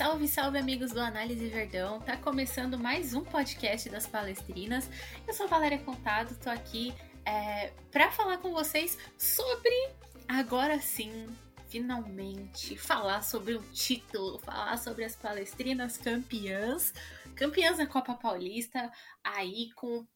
[0.00, 2.00] Salve, salve, amigos do Análise Verdão!
[2.00, 4.88] Tá começando mais um podcast das Palestrinas.
[5.28, 9.90] Eu sou Valéria Contado, tô aqui é, para falar com vocês sobre,
[10.26, 11.28] agora sim,
[11.68, 16.94] finalmente, falar sobre o título, falar sobre as Palestrinas campeãs,
[17.36, 18.90] campeãs da Copa Paulista,
[19.22, 20.06] aí com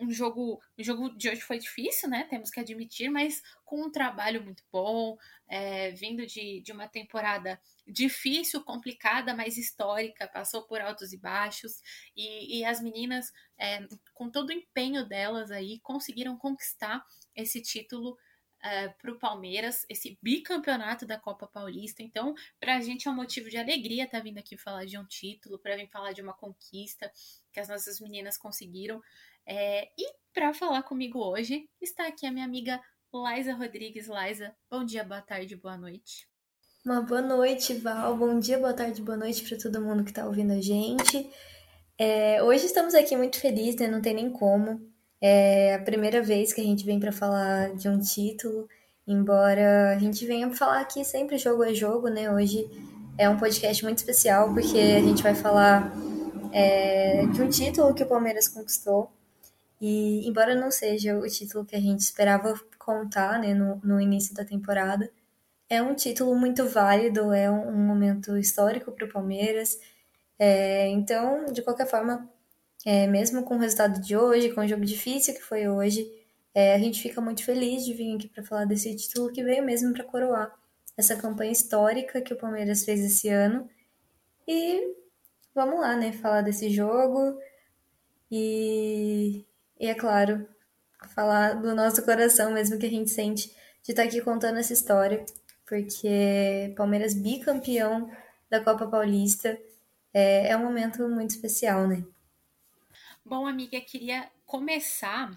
[0.00, 2.24] um jogo, o jogo de hoje foi difícil, né?
[2.24, 7.60] Temos que admitir, mas com um trabalho muito bom, é, vindo de, de uma temporada
[7.86, 11.82] difícil, complicada, mas histórica, passou por altos e baixos,
[12.16, 17.04] e, e as meninas, é, com todo o empenho delas aí, conseguiram conquistar
[17.34, 18.16] esse título
[18.60, 22.02] Uh, para o Palmeiras, esse bicampeonato da Copa Paulista.
[22.02, 24.98] Então, para a gente é um motivo de alegria estar tá vindo aqui falar de
[24.98, 27.10] um título, para vir falar de uma conquista
[27.50, 29.02] que as nossas meninas conseguiram.
[29.52, 32.80] É, e para falar comigo hoje está aqui a minha amiga
[33.12, 34.06] Laisa Rodrigues.
[34.06, 36.28] Laisa, bom dia, boa tarde, boa noite.
[36.86, 38.16] Uma boa noite, Val.
[38.16, 41.28] Bom dia, boa tarde, boa noite para todo mundo que está ouvindo a gente.
[41.98, 43.88] É, hoje estamos aqui muito felizes, né?
[43.88, 44.88] Não tem nem como.
[45.20, 48.68] É a primeira vez que a gente vem para falar de um título,
[49.04, 52.32] embora a gente venha falar aqui sempre jogo a jogo, né?
[52.32, 52.70] Hoje
[53.18, 55.92] é um podcast muito especial porque a gente vai falar
[56.52, 59.10] é, de um título que o Palmeiras conquistou
[59.80, 64.34] e embora não seja o título que a gente esperava contar né, no, no início
[64.34, 65.10] da temporada,
[65.68, 69.78] é um título muito válido, é um, um momento histórico para o Palmeiras.
[70.38, 72.28] É, então, de qualquer forma,
[72.84, 76.10] é, mesmo com o resultado de hoje, com o jogo difícil que foi hoje,
[76.54, 79.64] é, a gente fica muito feliz de vir aqui para falar desse título que veio
[79.64, 80.52] mesmo para coroar
[80.96, 83.68] essa campanha histórica que o Palmeiras fez esse ano.
[84.46, 84.94] E
[85.54, 86.12] vamos lá, né?
[86.12, 87.38] Falar desse jogo
[88.30, 89.46] e
[89.80, 90.46] e é claro,
[91.14, 93.48] falar do nosso coração mesmo que a gente sente
[93.82, 95.24] de estar aqui contando essa história,
[95.66, 98.10] porque Palmeiras bicampeão
[98.50, 99.58] da Copa Paulista
[100.12, 102.04] é, é um momento muito especial, né?
[103.24, 105.30] Bom, amiga, queria começar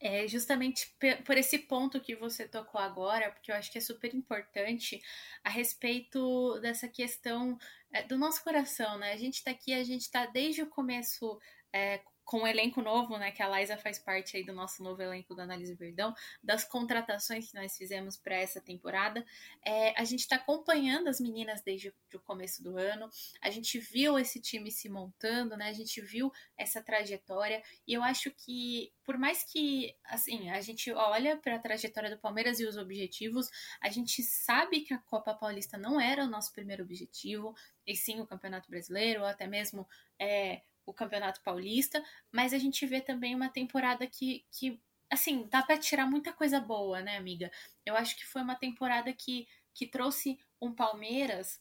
[0.00, 0.92] é, justamente
[1.24, 5.00] por esse ponto que você tocou agora, porque eu acho que é super importante
[5.44, 7.58] a respeito dessa questão
[7.92, 9.12] é, do nosso coração, né?
[9.12, 11.38] A gente tá aqui, a gente tá desde o começo
[11.72, 15.00] é, com o elenco novo, né, que a Liza faz parte aí do nosso novo
[15.00, 19.24] elenco do Análise Verdão, das contratações que nós fizemos para essa temporada.
[19.64, 23.08] É, a gente está acompanhando as meninas desde o começo do ano,
[23.40, 28.02] a gente viu esse time se montando, né, a gente viu essa trajetória, e eu
[28.02, 32.66] acho que, por mais que, assim, a gente olha para a trajetória do Palmeiras e
[32.66, 33.48] os objetivos,
[33.80, 37.54] a gente sabe que a Copa Paulista não era o nosso primeiro objetivo,
[37.86, 42.86] e sim o Campeonato Brasileiro, ou até mesmo é, o Campeonato Paulista, mas a gente
[42.86, 47.50] vê também uma temporada que, que assim, dá para tirar muita coisa boa, né, amiga?
[47.84, 51.60] Eu acho que foi uma temporada que, que trouxe um Palmeiras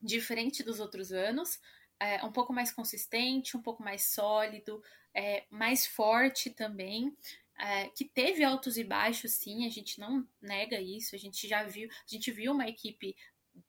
[0.00, 1.58] diferente dos outros anos,
[1.98, 4.82] é, um pouco mais consistente, um pouco mais sólido,
[5.14, 7.16] é, mais forte também.
[7.60, 11.64] É, que teve altos e baixos, sim, a gente não nega isso, a gente já
[11.64, 13.16] viu, a gente viu uma equipe,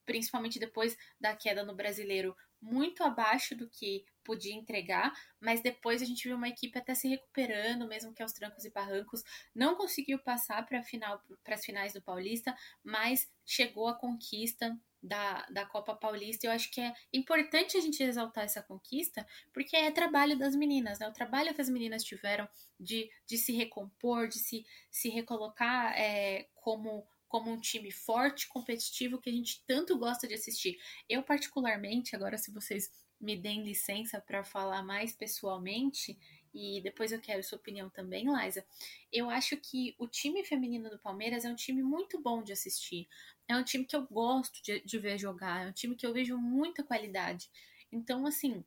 [0.05, 6.05] principalmente depois da queda no brasileiro, muito abaixo do que podia entregar, mas depois a
[6.05, 9.23] gente viu uma equipe até se recuperando, mesmo que aos trancos e barrancos,
[9.55, 15.65] não conseguiu passar para final, as finais do Paulista, mas chegou à conquista da, da
[15.65, 16.45] Copa Paulista.
[16.45, 20.99] Eu acho que é importante a gente exaltar essa conquista, porque é trabalho das meninas,
[20.99, 21.07] né?
[21.07, 22.47] O trabalho que as meninas tiveram
[22.79, 29.21] de, de se recompor, de se, se recolocar é, como como um time forte, competitivo,
[29.21, 30.77] que a gente tanto gosta de assistir.
[31.07, 32.91] Eu, particularmente, agora, se vocês
[33.21, 36.17] me deem licença para falar mais pessoalmente,
[36.53, 38.65] e depois eu quero sua opinião também, Liza.
[39.11, 43.07] Eu acho que o time feminino do Palmeiras é um time muito bom de assistir.
[43.47, 46.13] É um time que eu gosto de, de ver jogar, é um time que eu
[46.13, 47.49] vejo muita qualidade.
[47.91, 48.63] Então, assim,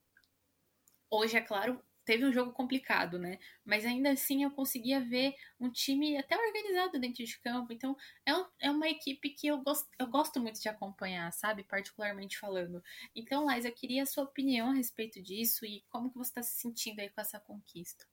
[1.09, 3.39] hoje, é claro, teve um jogo complicado, né?
[3.65, 7.71] Mas ainda assim eu conseguia ver um time até organizado dentro de campo.
[7.73, 11.63] Então é, um, é uma equipe que eu gosto, eu gosto muito de acompanhar, sabe?
[11.63, 12.83] Particularmente falando.
[13.15, 16.43] Então, Lais, eu queria a sua opinião a respeito disso e como que você está
[16.43, 18.05] se sentindo aí com essa conquista.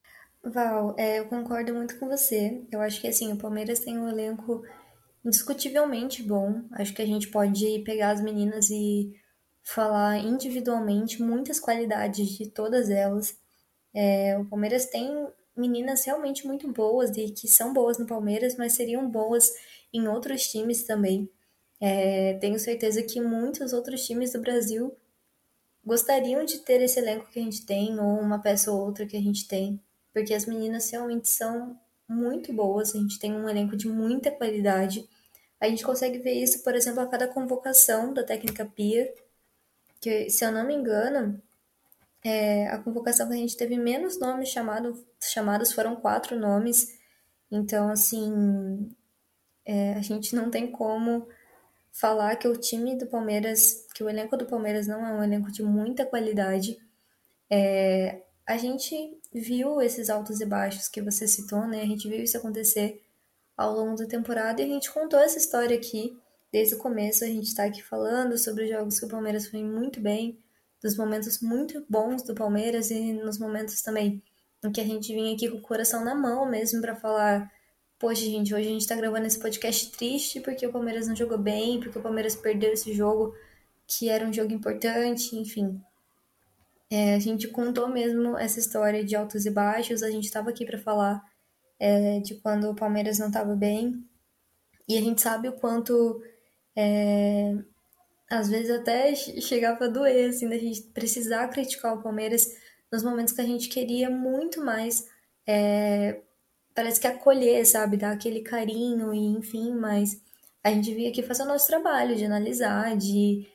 [0.43, 2.67] Val, é, eu concordo muito com você.
[2.73, 4.63] Eu acho que assim, o Palmeiras tem um elenco
[5.25, 6.65] indiscutivelmente bom.
[6.73, 9.13] Acho que a gente pode pegar as meninas e
[9.63, 13.39] falar individualmente muitas qualidades de todas elas.
[13.95, 18.73] É, o Palmeiras tem meninas realmente muito boas e que são boas no Palmeiras, mas
[18.73, 19.53] seriam boas
[19.93, 21.29] em outros times também.
[21.81, 24.95] É, tenho certeza que muitos outros times do Brasil
[25.85, 29.17] gostariam de ter esse elenco que a gente tem, ou uma peça ou outra que
[29.17, 29.81] a gente tem,
[30.13, 31.79] porque as meninas realmente são
[32.09, 35.09] muito boas, a gente tem um elenco de muita qualidade.
[35.61, 39.13] A gente consegue ver isso, por exemplo, a cada convocação da técnica Pia.
[40.01, 41.41] que, se eu não me engano,
[42.23, 46.99] é, a convocação que a gente teve menos nomes chamado, chamados foram quatro nomes.
[47.51, 48.95] Então, assim,
[49.65, 51.27] é, a gente não tem como
[51.93, 55.51] falar que o time do Palmeiras, que o elenco do Palmeiras não é um elenco
[55.51, 56.79] de muita qualidade.
[57.51, 61.83] É, a gente viu esses altos e baixos que você citou, né?
[61.83, 63.03] A gente viu isso acontecer
[63.57, 66.19] ao longo da temporada e a gente contou essa história aqui
[66.53, 67.25] desde o começo.
[67.25, 70.39] A gente está aqui falando sobre os jogos que o Palmeiras foi muito bem,
[70.83, 74.23] dos momentos muito bons do Palmeiras e nos momentos também
[74.63, 77.51] em que a gente vinha aqui com o coração na mão mesmo para falar
[78.01, 81.37] Poxa, gente, hoje a gente tá gravando esse podcast triste porque o Palmeiras não jogou
[81.37, 83.35] bem, porque o Palmeiras perdeu esse jogo
[83.87, 85.79] que era um jogo importante, enfim.
[86.91, 90.65] É, a gente contou mesmo essa história de altos e baixos, a gente estava aqui
[90.65, 91.23] para falar
[91.79, 94.03] é, de quando o Palmeiras não estava bem,
[94.89, 96.23] e a gente sabe o quanto
[96.75, 97.55] é,
[98.31, 102.49] às vezes até chegava a doer, assim, da gente precisar criticar o Palmeiras
[102.91, 105.07] nos momentos que a gente queria muito mais
[105.47, 106.21] é,
[106.75, 110.21] parece que acolher, sabe, dar aquele carinho e enfim, mas
[110.63, 113.47] a gente veio aqui fazer o nosso trabalho de analisar, de,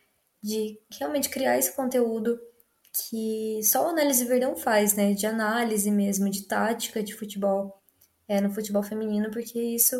[0.41, 2.39] de realmente criar esse conteúdo
[2.91, 7.81] que só o Análise Verdão faz, né, de análise mesmo, de tática de futebol,
[8.27, 9.95] é, no futebol feminino, porque isso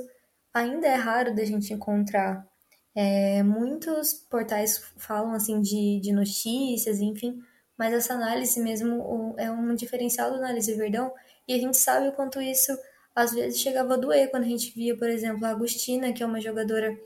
[0.54, 2.48] ainda é raro da gente encontrar.
[2.95, 7.39] É, muitos portais falam assim de, de notícias, enfim,
[7.77, 11.12] mas essa análise mesmo é um diferencial do Análise Verdão
[11.47, 12.71] e a gente sabe o quanto isso
[13.13, 16.25] às vezes chegava a doer quando a gente via, por exemplo, a Agostina, que é
[16.25, 16.97] uma jogadora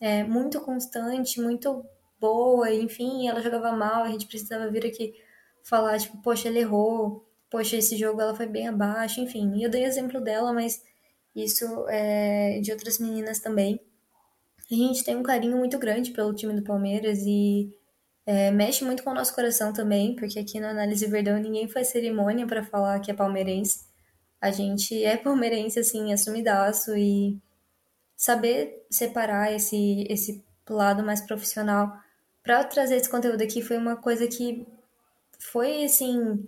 [0.00, 1.84] é, muito constante, muito
[2.18, 5.14] boa, enfim, ela jogava mal, a gente precisava vir aqui
[5.62, 9.56] falar, tipo, poxa, ela errou, poxa, esse jogo ela foi bem abaixo, enfim.
[9.56, 10.82] E eu dei exemplo dela, mas
[11.34, 13.80] isso é de outras meninas também.
[14.70, 17.70] A gente tem um carinho muito grande pelo time do Palmeiras e
[18.24, 21.88] é, mexe muito com o nosso coração também, porque aqui na Análise Verdão ninguém faz
[21.88, 23.86] cerimônia para falar que é palmeirense.
[24.40, 27.38] A gente é palmeirense, assim, assumidaço e
[28.16, 31.92] saber separar esse, esse lado mais profissional
[32.42, 34.66] para trazer esse conteúdo aqui foi uma coisa que
[35.38, 36.46] foi, assim,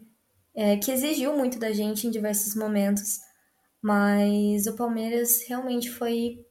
[0.54, 3.20] é, que exigiu muito da gente em diversos momentos,
[3.80, 6.44] mas o Palmeiras realmente foi,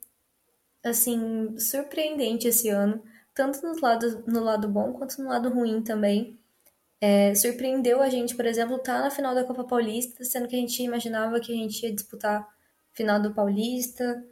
[0.84, 6.40] assim, surpreendente esse ano, tanto no lado, no lado bom quanto no lado ruim também.
[7.00, 10.56] É, surpreendeu a gente, por exemplo, estar tá na final da Copa Paulista, sendo que
[10.56, 12.48] a gente imaginava que a gente ia disputar
[12.94, 14.24] final do Paulista.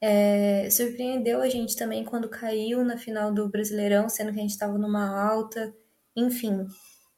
[0.00, 4.50] É, surpreendeu a gente também quando caiu na final do Brasileirão, sendo que a gente
[4.52, 5.74] estava numa alta.
[6.16, 6.66] Enfim,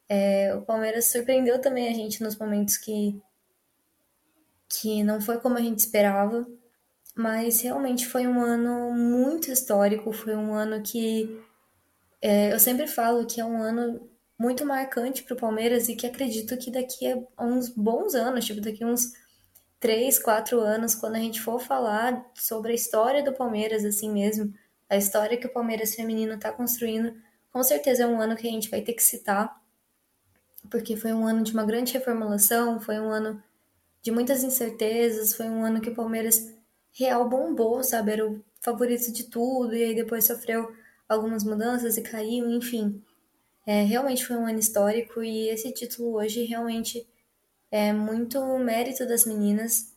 [0.09, 3.21] é, o Palmeiras surpreendeu também a gente nos momentos que,
[4.69, 6.47] que não foi como a gente esperava,
[7.17, 10.13] mas realmente foi um ano muito histórico.
[10.13, 11.41] Foi um ano que
[12.21, 14.07] é, eu sempre falo que é um ano
[14.39, 18.61] muito marcante para o Palmeiras e que acredito que daqui a uns bons anos, tipo
[18.61, 19.13] daqui uns
[19.79, 24.53] três, quatro anos, quando a gente for falar sobre a história do Palmeiras, assim mesmo,
[24.87, 27.15] a história que o Palmeiras feminino está construindo,
[27.51, 29.59] com certeza é um ano que a gente vai ter que citar,
[30.69, 33.41] porque foi um ano de uma grande reformulação, foi um ano
[34.01, 36.56] de muitas incertezas, foi um ano que o Palmeiras
[36.97, 38.11] real bombou, sabe?
[38.13, 40.73] Era o favorito de tudo, e aí depois sofreu
[41.07, 43.01] algumas mudanças e caiu, enfim.
[43.65, 47.07] É, realmente foi um ano histórico e esse título hoje realmente
[47.71, 49.93] é muito mérito das meninas.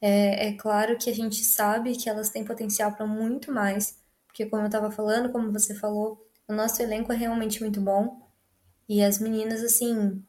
[0.00, 4.46] É, é claro que a gente sabe que elas têm potencial para muito mais, porque
[4.46, 8.28] como eu estava falando, como você falou, o nosso elenco é realmente muito bom
[8.88, 10.22] e as meninas, assim,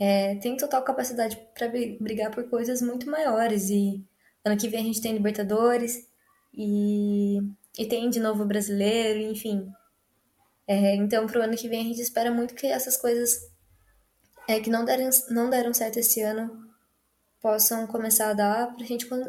[0.00, 1.68] é, têm total capacidade para
[2.00, 3.68] brigar por coisas muito maiores.
[3.70, 4.02] E
[4.48, 6.06] ano que vem a gente tem Libertadores
[6.54, 7.38] e,
[7.78, 9.70] e tem de novo brasileiro, enfim.
[10.66, 13.50] É, então, para o ano que vem, a gente espera muito que essas coisas
[14.48, 16.66] é, que não deram, não deram certo esse ano
[17.40, 19.24] possam começar a dar, para a gente come,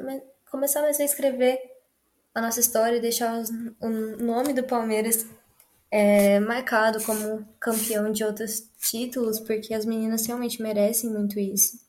[0.50, 1.60] começar a escrever
[2.34, 3.90] a nossa história e deixar os, o
[4.24, 5.26] nome do Palmeiras
[5.90, 11.80] é, marcado como campeão de outros títulos, porque as meninas realmente merecem muito isso.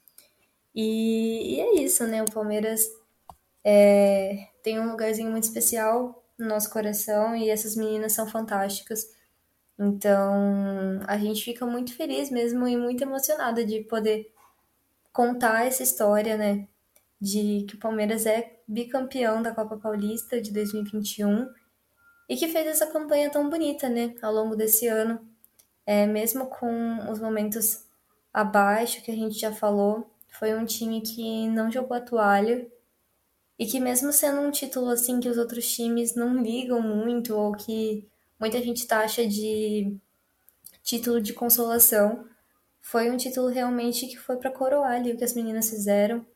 [0.74, 2.22] E, e é isso, né?
[2.22, 2.88] O Palmeiras
[3.70, 9.14] é, tem um lugarzinho muito especial no nosso coração e essas meninas são fantásticas.
[9.78, 14.32] Então, a gente fica muito feliz mesmo e muito emocionada de poder
[15.12, 16.66] contar essa história, né?
[17.20, 21.46] De que o Palmeiras é bicampeão da Copa Paulista de 2021
[22.26, 24.14] e que fez essa campanha tão bonita, né?
[24.22, 25.20] Ao longo desse ano,
[25.84, 27.84] é, mesmo com os momentos
[28.32, 32.66] abaixo que a gente já falou, foi um time que não jogou a toalha
[33.58, 37.52] e que mesmo sendo um título assim que os outros times não ligam muito ou
[37.52, 39.98] que muita gente taxa de,
[40.88, 42.26] título de consolação.
[42.80, 46.26] Foi um título realmente que foi para coroar ali o que as meninas fizeram.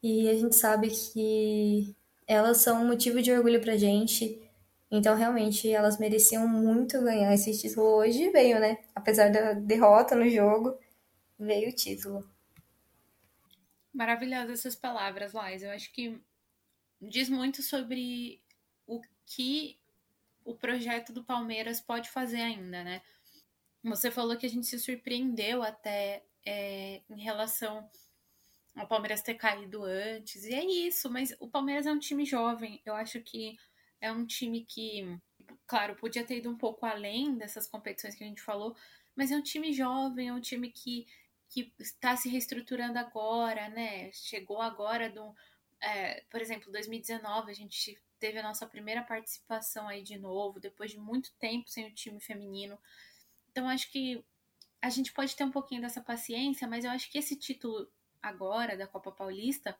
[0.00, 1.94] E a gente sabe que
[2.26, 4.40] elas são um motivo de orgulho pra gente.
[4.88, 7.96] Então, realmente, elas mereciam muito ganhar esse título.
[7.96, 8.78] Hoje veio, né?
[8.94, 10.78] Apesar da derrota no jogo,
[11.38, 12.28] veio o título.
[13.92, 15.62] Maravilhosas essas palavras, Lais.
[15.62, 16.20] Eu acho que
[17.00, 18.42] diz muito sobre
[18.86, 19.78] o que
[20.44, 23.02] o projeto do Palmeiras pode fazer ainda, né?
[23.82, 27.88] Você falou que a gente se surpreendeu até é, em relação
[28.76, 32.80] ao Palmeiras ter caído antes, e é isso, mas o Palmeiras é um time jovem.
[32.84, 33.58] Eu acho que
[34.00, 35.18] é um time que,
[35.66, 38.76] claro, podia ter ido um pouco além dessas competições que a gente falou,
[39.14, 41.06] mas é um time jovem, é um time que,
[41.48, 44.10] que está se reestruturando agora, né?
[44.12, 45.34] Chegou agora do.
[45.80, 50.90] É, por exemplo, 2019 a gente teve a nossa primeira participação aí de novo, depois
[50.90, 52.78] de muito tempo sem o time feminino.
[53.50, 54.22] Então acho que
[54.82, 57.90] a gente pode ter um pouquinho dessa paciência, mas eu acho que esse título
[58.22, 59.78] agora da Copa Paulista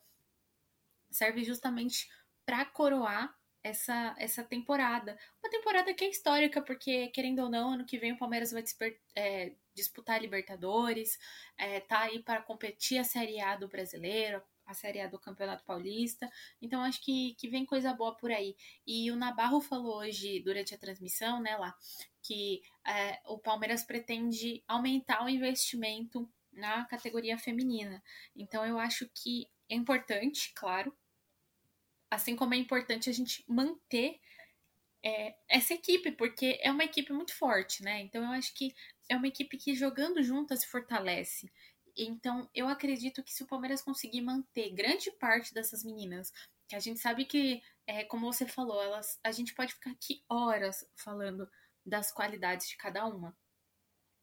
[1.11, 2.11] serve justamente
[2.45, 5.19] para coroar essa, essa temporada.
[5.43, 8.65] Uma temporada que é histórica, porque, querendo ou não, ano que vem o Palmeiras vai
[9.15, 11.19] é, disputar a Libertadores,
[11.57, 15.65] é, tá aí para competir a Série A do brasileiro, a Série A do Campeonato
[15.65, 16.29] Paulista.
[16.61, 18.57] Então, acho que, que vem coisa boa por aí.
[18.87, 21.75] E o Nabarro falou hoje, durante a transmissão, né, lá,
[22.23, 28.03] que é, o Palmeiras pretende aumentar o investimento na categoria feminina.
[28.35, 30.97] Então, eu acho que é importante, claro,
[32.11, 34.21] assim como é importante a gente manter
[35.03, 38.01] é, essa equipe, porque é uma equipe muito forte, né?
[38.01, 38.75] Então eu acho que
[39.09, 41.51] é uma equipe que jogando junto se fortalece.
[41.97, 46.33] Então eu acredito que se o Palmeiras conseguir manter grande parte dessas meninas,
[46.69, 50.23] que a gente sabe que, é, como você falou, elas, a gente pode ficar aqui
[50.29, 51.51] horas falando
[51.85, 53.37] das qualidades de cada uma,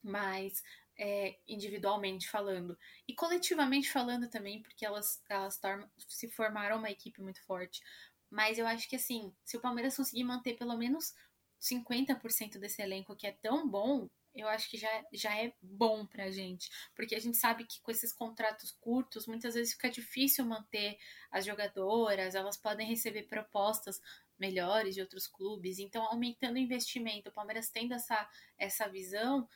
[0.01, 0.63] mas
[0.97, 5.59] é, individualmente falando e coletivamente falando também, porque elas, elas
[6.07, 7.81] se formaram uma equipe muito forte.
[8.29, 11.13] Mas eu acho que assim, se o Palmeiras conseguir manter pelo menos
[11.61, 14.09] 50% desse elenco que é tão bom,
[14.41, 16.69] eu acho que já, já é bom pra gente.
[16.95, 20.97] Porque a gente sabe que com esses contratos curtos, muitas vezes fica difícil manter
[21.31, 24.01] as jogadoras, elas podem receber propostas
[24.39, 25.79] melhores de outros clubes.
[25.79, 29.47] Então, aumentando o investimento, o Palmeiras tendo essa, essa visão,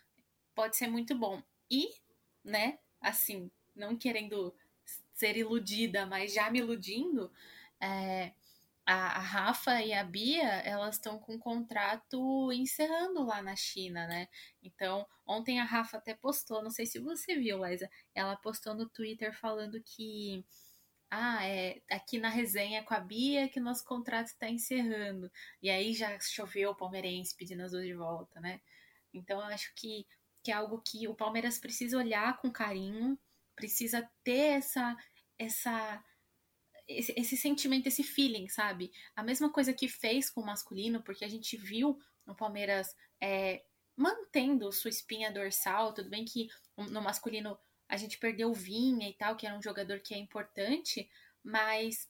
[0.56, 1.42] pode ser muito bom.
[1.70, 1.90] E,
[2.44, 4.54] né, assim, não querendo
[5.14, 7.32] ser iludida, mas já me iludindo,
[7.80, 8.34] é,
[8.86, 14.28] a, Rafa e a Bia, elas estão com um contrato encerrando lá na China, né?
[14.62, 18.90] Então, ontem a Rafa até postou, não sei se você viu, Liza, ela postou no
[18.90, 20.46] Twitter falando que
[21.10, 25.32] ah, é aqui na resenha com a Bia que nosso contrato está encerrando.
[25.62, 28.62] E aí já choveu o palmeirense pedindo as duas de volta, né?
[29.14, 30.06] Então eu acho que
[30.44, 33.18] que é algo que o Palmeiras precisa olhar com carinho,
[33.56, 34.98] precisa ter essa
[35.38, 36.04] essa
[36.98, 38.92] esse, esse, sentimento, esse feeling, sabe?
[39.16, 43.64] A mesma coisa que fez com o masculino, porque a gente viu o Palmeiras é,
[43.96, 45.94] mantendo sua espinha dorsal.
[45.94, 47.58] Tudo bem que no masculino
[47.88, 51.10] a gente perdeu o Vinha e tal, que era um jogador que é importante,
[51.44, 52.10] mas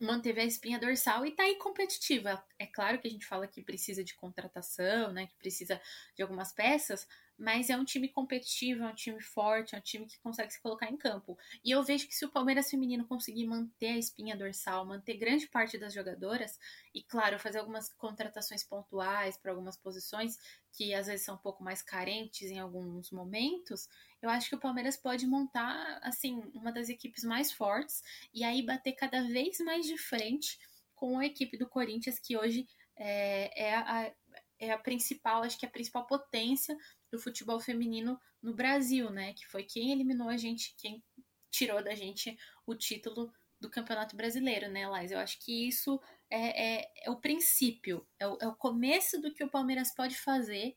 [0.00, 2.44] manteve a espinha dorsal e tá aí competitiva.
[2.58, 5.80] É claro que a gente fala que precisa de contratação, né, que precisa
[6.16, 7.06] de algumas peças,
[7.38, 10.60] mas é um time competitivo, é um time forte, é um time que consegue se
[10.60, 11.36] colocar em campo.
[11.64, 15.48] E eu vejo que se o Palmeiras feminino conseguir manter a espinha dorsal, manter grande
[15.48, 16.58] parte das jogadoras,
[16.94, 20.38] e claro, fazer algumas contratações pontuais para algumas posições
[20.72, 23.88] que às vezes são um pouco mais carentes em alguns momentos,
[24.24, 28.62] eu acho que o Palmeiras pode montar assim uma das equipes mais fortes e aí
[28.62, 30.58] bater cada vez mais de frente
[30.94, 34.12] com a equipe do Corinthians que hoje é, é a,
[34.58, 36.74] é a principal, acho que é a principal potência
[37.14, 39.32] do futebol feminino no Brasil, né?
[39.34, 41.00] Que foi quem eliminou a gente, quem
[41.48, 45.12] tirou da gente o título do Campeonato Brasileiro, né, Lais?
[45.12, 49.32] Eu acho que isso é, é, é o princípio, é o, é o, começo do
[49.32, 50.76] que o Palmeiras pode fazer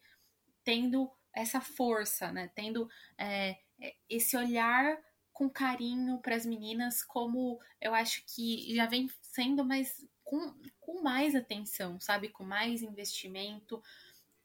[0.63, 2.51] tendo essa força, né?
[2.53, 4.95] Tendo é, é esse olhar
[5.33, 11.01] com carinho para as meninas, como eu acho que já vem sendo, mas com, com
[11.01, 12.29] mais atenção, sabe?
[12.29, 13.81] Com mais investimento,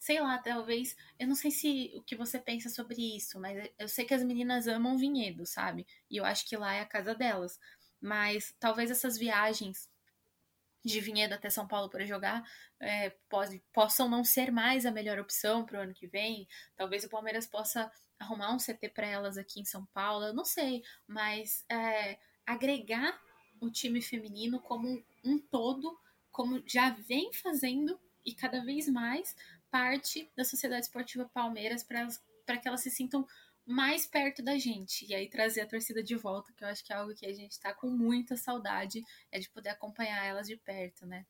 [0.02, 3.86] sei lá, talvez, eu não sei se o que você pensa sobre isso, mas eu
[3.86, 5.86] sei que as meninas amam vinhedo, sabe?
[6.10, 7.56] E eu acho que lá é a casa delas.
[8.00, 9.88] Mas talvez essas viagens
[10.84, 12.42] de vinhedo até São Paulo para jogar
[12.80, 16.48] é, pode, possam não ser mais a melhor opção para o ano que vem.
[16.74, 20.44] Talvez o Palmeiras possa arrumar um CT para elas aqui em São Paulo, eu não
[20.44, 23.16] sei, mas é, agregar
[23.60, 25.96] o time feminino como um todo,
[26.32, 29.36] como já vem fazendo e cada vez mais
[29.72, 33.26] parte da Sociedade Esportiva Palmeiras para que elas se sintam
[33.64, 36.92] mais perto da gente e aí trazer a torcida de volta, que eu acho que
[36.92, 40.56] é algo que a gente está com muita saudade, é de poder acompanhar elas de
[40.58, 41.24] perto, né?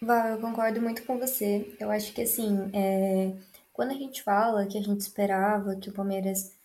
[0.00, 1.76] Val, eu concordo muito com você.
[1.78, 3.36] Eu acho que assim, é...
[3.72, 6.56] quando a gente fala que a gente esperava que o Palmeiras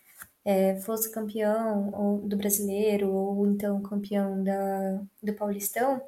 [0.44, 6.02] é, fosse campeão ou, do brasileiro ou então campeão da, do Paulistão,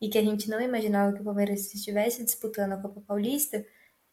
[0.00, 3.64] e que a gente não imaginava que o Palmeiras estivesse disputando a Copa Paulista,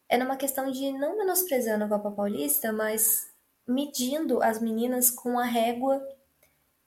[0.08, 3.28] era uma questão de não menosprezando a Copa Paulista, mas
[3.66, 6.06] medindo as meninas com a régua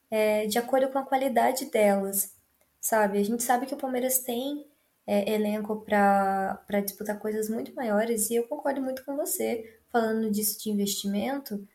[0.09, 2.33] é, de acordo com a qualidade delas,
[2.79, 3.19] sabe?
[3.19, 4.65] A gente sabe que o Palmeiras tem
[5.05, 10.61] é, elenco para disputar coisas muito maiores e eu concordo muito com você falando disso
[10.61, 11.67] de investimento.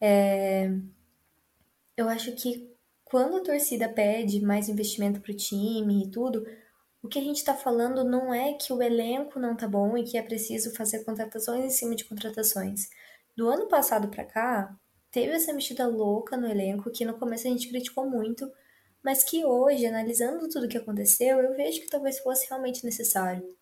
[0.00, 0.70] É,
[1.96, 6.46] eu acho que quando a torcida pede mais investimento para o time e tudo,
[7.02, 10.04] o que a gente está falando não é que o elenco não tá bom e
[10.04, 12.90] que é preciso fazer contratações em cima de contratações.
[13.36, 14.76] Do ano passado para cá,
[15.10, 18.50] teve essa mexida louca no elenco que no começo a gente criticou muito,
[19.02, 23.56] mas que hoje, analisando tudo o que aconteceu, eu vejo que talvez fosse realmente necessário.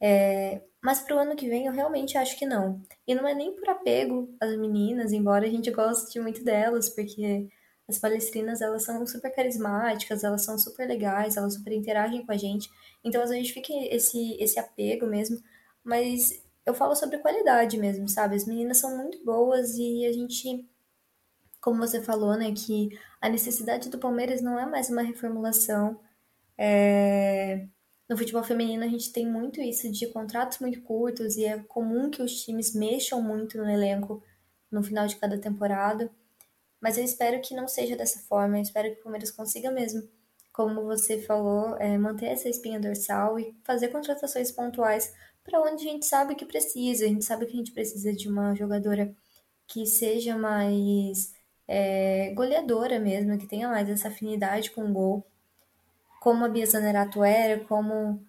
[0.00, 2.80] É, mas para o ano que vem eu realmente acho que não.
[3.06, 7.48] E não é nem por apego às meninas, embora a gente goste muito delas, porque
[7.92, 12.36] as palestrinas elas são super carismáticas, elas são super legais, elas super interagem com a
[12.36, 12.70] gente.
[13.04, 15.40] Então às vezes fica esse, esse apego mesmo.
[15.84, 18.36] Mas eu falo sobre qualidade mesmo, sabe?
[18.36, 20.68] As meninas são muito boas e a gente,
[21.60, 26.00] como você falou, né, que a necessidade do Palmeiras não é mais uma reformulação.
[26.56, 27.66] É...
[28.08, 32.10] No futebol feminino a gente tem muito isso de contratos muito curtos e é comum
[32.10, 34.22] que os times mexam muito no elenco
[34.70, 36.10] no final de cada temporada.
[36.82, 40.02] Mas eu espero que não seja dessa forma, eu espero que o Palmeiras consiga mesmo,
[40.52, 45.92] como você falou, é, manter essa espinha dorsal e fazer contratações pontuais para onde a
[45.92, 47.04] gente sabe que precisa.
[47.04, 49.14] A gente sabe que a gente precisa de uma jogadora
[49.68, 51.32] que seja mais
[51.68, 55.26] é, goleadora mesmo, que tenha mais essa afinidade com o gol,
[56.20, 58.20] como a Bia Zanerato era, como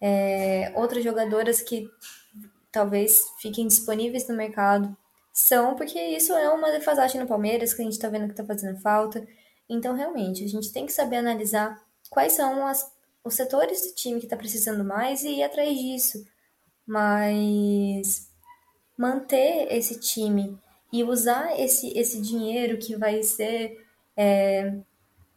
[0.00, 1.88] é, outras jogadoras que
[2.72, 4.96] talvez fiquem disponíveis no mercado
[5.32, 8.44] são, porque isso é uma defasagem no Palmeiras que a gente está vendo que está
[8.44, 9.26] fazendo falta.
[9.68, 12.90] Então, realmente, a gente tem que saber analisar quais são as,
[13.24, 16.24] os setores do time que está precisando mais e ir atrás disso
[16.86, 18.28] mas
[18.96, 20.58] manter esse time
[20.92, 23.82] e usar esse, esse dinheiro que vai ser
[24.16, 24.74] é,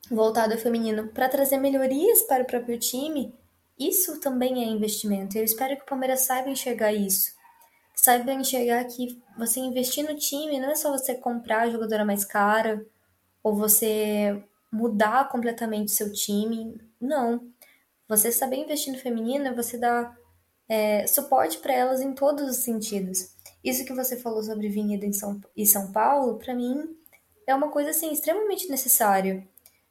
[0.10, 3.34] voltado ao feminino para trazer melhorias para o próprio time,
[3.80, 5.38] isso também é investimento.
[5.38, 7.35] Eu espero que o Palmeiras saiba enxergar isso.
[7.96, 12.24] Saiba enxergar que você investir no time não é só você comprar a jogadora mais
[12.26, 12.86] cara
[13.42, 16.80] ou você mudar completamente seu time.
[17.00, 17.48] Não.
[18.08, 20.16] Você saber investir no feminino é você dar
[20.68, 23.36] é, suporte para elas em todos os sentidos.
[23.64, 26.96] Isso que você falou sobre Vinhedo em São, e São Paulo, para mim,
[27.48, 29.48] é uma coisa assim extremamente necessária.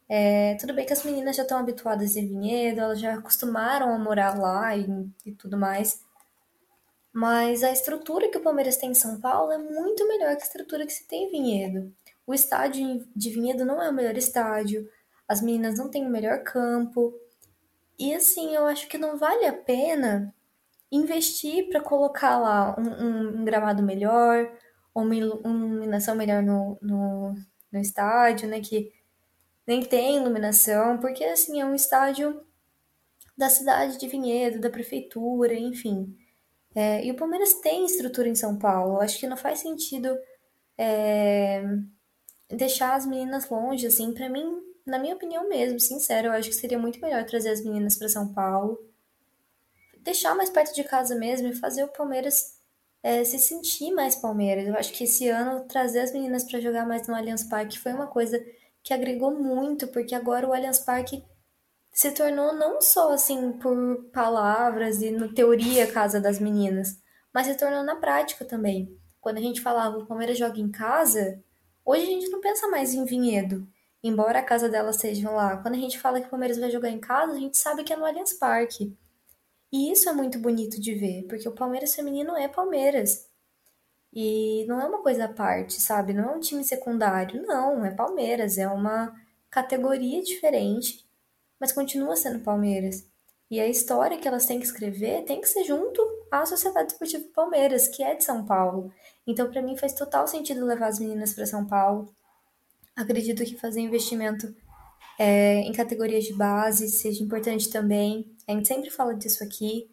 [0.09, 3.99] É, tudo bem que as meninas já estão habituadas em Vinhedo, elas já acostumaram a
[3.99, 4.87] morar lá e,
[5.25, 6.04] e tudo mais.
[7.15, 10.47] Mas a estrutura que o Palmeiras tem em São Paulo é muito melhor que a
[10.47, 11.95] estrutura que se tem em Vinhedo.
[12.27, 14.91] O estádio de Vinhedo não é o melhor estádio,
[15.29, 17.15] as meninas não têm o melhor campo.
[17.97, 20.35] E assim, eu acho que não vale a pena
[20.91, 24.51] investir para colocar lá um, um, gramado melhor,
[24.93, 27.35] uma iluminação melhor no, no,
[27.71, 28.61] no estádio, né?
[28.61, 28.93] Que
[29.65, 32.45] nem tem iluminação, porque assim é um estádio
[33.39, 36.13] da cidade de Vinhedo, da prefeitura, enfim.
[36.75, 39.01] É, e o Palmeiras tem estrutura em São Paulo.
[39.01, 40.17] Acho que não faz sentido
[40.77, 41.63] é,
[42.49, 44.13] deixar as meninas longe, assim.
[44.13, 44.45] Para mim,
[44.85, 48.09] na minha opinião mesmo, sincero, eu acho que seria muito melhor trazer as meninas para
[48.09, 48.79] São Paulo
[50.05, 52.59] deixar mais perto de casa mesmo e fazer o Palmeiras
[53.03, 54.67] é, se sentir mais Palmeiras.
[54.69, 57.93] Eu acho que esse ano trazer as meninas para jogar mais no Allianz Parque foi
[57.93, 58.45] uma coisa
[58.83, 61.25] que agregou muito, porque agora o Allianz Parque
[61.95, 67.01] se tornou não só assim por palavras e no teoria casa das meninas,
[67.33, 68.99] mas se tornou na prática também.
[69.21, 71.41] Quando a gente falava o Palmeiras joga em casa,
[71.85, 73.65] hoje a gente não pensa mais em Vinhedo,
[74.03, 75.57] embora a casa delas seja lá.
[75.59, 77.93] Quando a gente fala que o Palmeiras vai jogar em casa, a gente sabe que
[77.93, 78.93] é no Allianz Parque.
[79.73, 83.29] E isso é muito bonito de ver, porque o Palmeiras feminino é Palmeiras.
[84.13, 86.13] E não é uma coisa à parte, sabe?
[86.13, 89.15] Não é um time secundário, não, é Palmeiras, é uma
[89.49, 91.04] categoria diferente,
[91.65, 93.07] mas continua sendo Palmeiras.
[93.51, 95.99] E a história que elas têm que escrever tem que ser junto
[96.31, 98.93] à Sociedade Esportiva Palmeiras, que é de São Paulo.
[99.27, 102.15] Então, para mim, faz total sentido levar as meninas para São Paulo.
[102.95, 104.55] Acredito que fazer investimento
[105.19, 108.31] é, em categorias de base seja importante também.
[108.47, 109.89] A gente sempre fala disso aqui.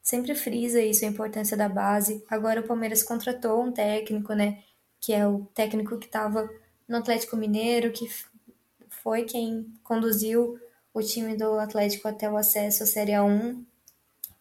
[0.00, 2.24] sempre frisa isso, a importância da base.
[2.30, 4.62] Agora o Palmeiras contratou um técnico, né?
[5.00, 6.48] Que é o técnico que estava
[6.86, 8.08] no Atlético Mineiro, que
[8.88, 10.56] foi quem conduziu
[10.96, 13.62] o time do Atlético até o acesso à Série A1.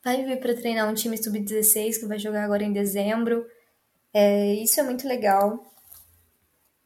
[0.02, 3.46] Vai vir para treinar um time sub-16 que vai jogar agora em dezembro.
[4.14, 5.70] É, isso é muito legal.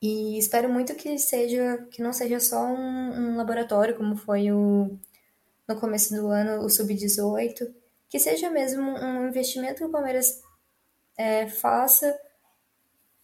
[0.01, 4.97] E espero muito que seja que não seja só um, um laboratório como foi o
[5.67, 7.71] no começo do ano o sub-18,
[8.09, 10.41] que seja mesmo um investimento que o Palmeiras
[11.15, 12.19] é, faça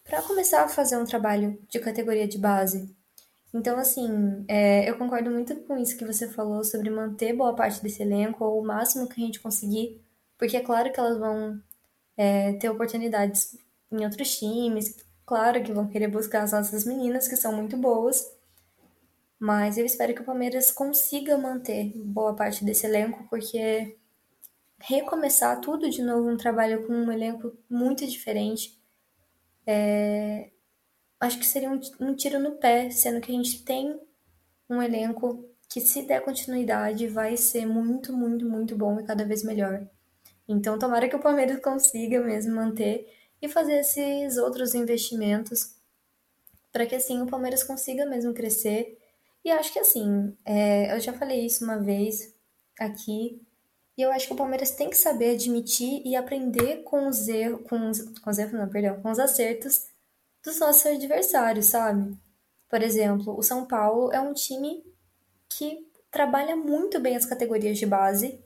[0.04, 2.96] para começar a fazer um trabalho de categoria de base.
[3.56, 7.82] Então, assim, é, eu concordo muito com isso que você falou sobre manter boa parte
[7.82, 10.04] desse elenco, ou o máximo que a gente conseguir,
[10.38, 11.62] porque é claro que elas vão
[12.18, 13.58] é, ter oportunidades
[13.90, 18.30] em outros times, claro que vão querer buscar as nossas meninas, que são muito boas,
[19.40, 23.98] mas eu espero que o Palmeiras consiga manter boa parte desse elenco, porque
[24.82, 28.78] recomeçar tudo de novo, um trabalho com um elenco muito diferente,
[29.66, 30.50] é,
[31.20, 34.00] acho que seria um, um tiro no pé, sendo que a gente tem
[34.70, 39.44] um elenco que, se der continuidade, vai ser muito, muito, muito bom e cada vez
[39.44, 39.88] melhor.
[40.48, 45.76] Então, tomara que o Palmeiras consiga mesmo manter e fazer esses outros investimentos
[46.72, 48.98] para que assim o Palmeiras consiga mesmo crescer.
[49.44, 52.34] E acho que assim, é, eu já falei isso uma vez
[52.80, 53.42] aqui,
[53.98, 57.62] e eu acho que o Palmeiras tem que saber admitir e aprender com os erros,
[57.70, 59.88] com os, com os erros, não, perdão, com os acertos
[60.46, 62.16] dos nossos adversários, sabe?
[62.70, 64.84] Por exemplo, o São Paulo é um time
[65.50, 68.40] que trabalha muito bem as categorias de base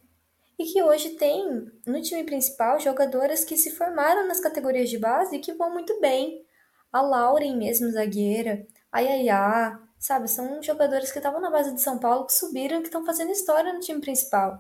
[0.58, 5.36] e que hoje tem no time principal jogadoras que se formaram nas categorias de base
[5.36, 6.46] e que vão muito bem.
[6.92, 10.28] A Lauren mesmo, zagueira, a Yaya, sabe?
[10.28, 13.32] São jogadores que estavam na base de São Paulo, que subiram e que estão fazendo
[13.32, 14.60] história no time principal.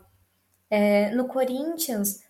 [0.69, 2.23] É, no Corinthians,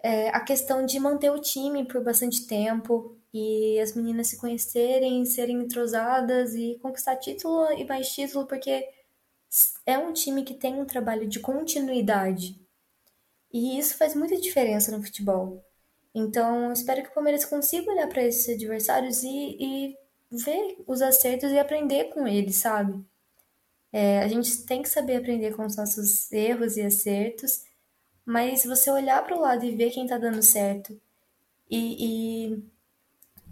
[0.00, 5.24] é, a questão de manter o time por bastante tempo, e as meninas se conhecerem,
[5.26, 8.88] serem entrosadas e conquistar título e mais título, porque
[9.84, 12.58] é um time que tem um trabalho de continuidade.
[13.52, 15.62] E isso faz muita diferença no futebol.
[16.14, 19.96] Então, espero que o Palmeiras consiga olhar para esses adversários e, e,
[20.30, 23.04] ver os acertos e aprender com eles, sabe?
[23.92, 27.64] É, a gente tem que saber aprender com os nossos erros e acertos,
[28.24, 30.98] mas você olhar para o lado e ver quem está dando certo
[31.70, 32.75] e, e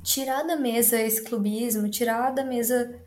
[0.04, 3.02] tirar da mesa esse clubismo, tirar da mesa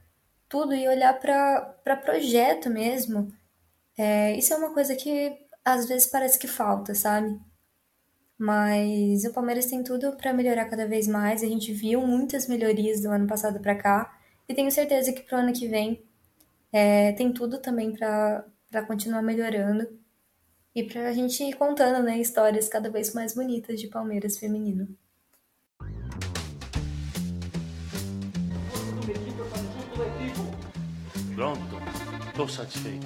[0.49, 3.31] tudo e olhar para projeto mesmo.
[3.97, 7.39] É, isso é uma coisa que às vezes parece que falta, sabe?
[8.37, 11.43] Mas o Palmeiras tem tudo para melhorar cada vez mais.
[11.43, 15.37] A gente viu muitas melhorias do ano passado para cá e tenho certeza que pro
[15.37, 16.03] ano que vem
[16.71, 18.45] é, tem tudo também para
[18.87, 19.87] continuar melhorando
[20.75, 24.87] e para a gente ir contando né, histórias cada vez mais bonitas de Palmeiras feminino.
[31.37, 31.59] Pronto,
[32.29, 33.05] estou satisfeito.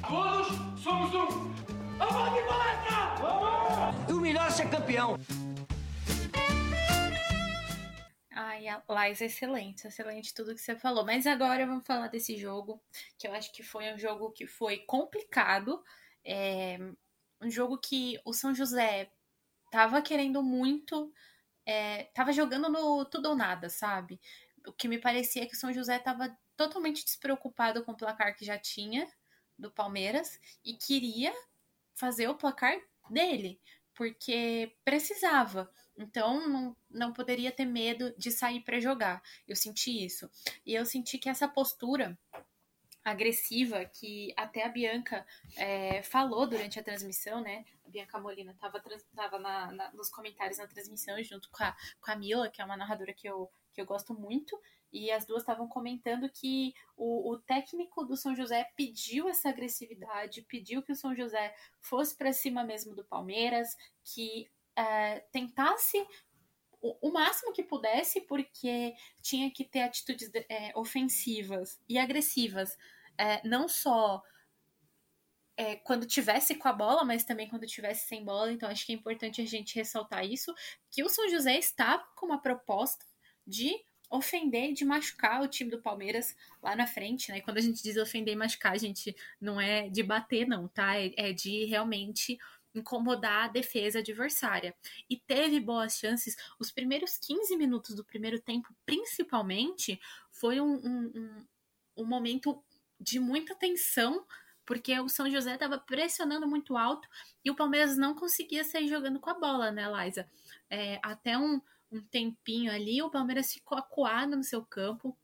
[0.00, 1.52] Todos somos um.
[1.98, 3.14] Vamos de palestra!
[3.20, 4.10] Vamos!
[4.10, 5.18] O melhor é ser campeão.
[8.30, 11.04] Ai, Lais, excelente, excelente tudo que você falou.
[11.04, 12.82] Mas agora vamos falar desse jogo,
[13.18, 15.84] que eu acho que foi um jogo que foi complicado.
[16.24, 16.78] É,
[17.38, 19.12] um jogo que o São José
[19.70, 21.12] tava querendo muito,
[21.66, 24.18] é, tava jogando no tudo ou nada, sabe?
[24.66, 28.36] O que me parecia é que o São José tava totalmente despreocupado com o placar
[28.36, 29.08] que já tinha
[29.58, 31.32] do Palmeiras e queria
[31.94, 32.78] fazer o placar
[33.10, 33.60] dele,
[33.94, 35.72] porque precisava.
[35.96, 39.22] Então não, não poderia ter medo de sair para jogar.
[39.46, 40.30] Eu senti isso.
[40.64, 42.18] E eu senti que essa postura
[43.04, 47.64] agressiva que até a Bianca é, falou durante a transmissão, né?
[47.84, 48.82] A Bianca Molina estava
[49.14, 52.64] tava na, na, nos comentários na transmissão junto com a, com a Mila, que é
[52.64, 54.58] uma narradora que eu, que eu gosto muito,
[54.92, 60.42] e as duas estavam comentando que o, o, técnico do São José pediu essa agressividade,
[60.42, 65.96] pediu que o São José fosse para cima mesmo do Palmeiras, que é, tentasse
[66.80, 72.76] o, o, máximo que pudesse, porque tinha que ter atitudes é, ofensivas e agressivas,
[73.16, 74.22] é, não só
[75.56, 78.52] é, quando tivesse com a bola, mas também quando tivesse sem bola.
[78.52, 80.54] Então acho que é importante a gente ressaltar isso,
[80.90, 83.04] que o São José estava com uma proposta
[83.46, 83.72] de
[84.12, 87.38] ofender, de machucar o time do Palmeiras lá na frente, né?
[87.38, 90.68] E quando a gente diz ofender e machucar, a gente não é de bater, não,
[90.68, 91.00] tá?
[91.00, 92.38] É, é de realmente
[92.74, 94.74] incomodar a defesa adversária.
[95.08, 96.36] E teve boas chances.
[96.58, 101.46] Os primeiros 15 minutos do primeiro tempo, principalmente, foi um, um, um,
[101.98, 102.62] um momento
[103.00, 104.24] de muita tensão
[104.64, 107.08] porque o São José estava pressionando muito alto
[107.44, 110.28] e o Palmeiras não conseguia sair jogando com a bola, né, Liza?
[110.70, 111.60] É, até um,
[111.92, 115.16] um tempinho ali, o Palmeiras ficou acuado no seu campo.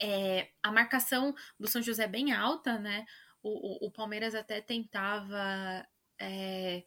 [0.00, 3.04] É, a marcação do São José é bem alta, né?
[3.42, 5.86] O, o, o Palmeiras até tentava
[6.18, 6.84] é,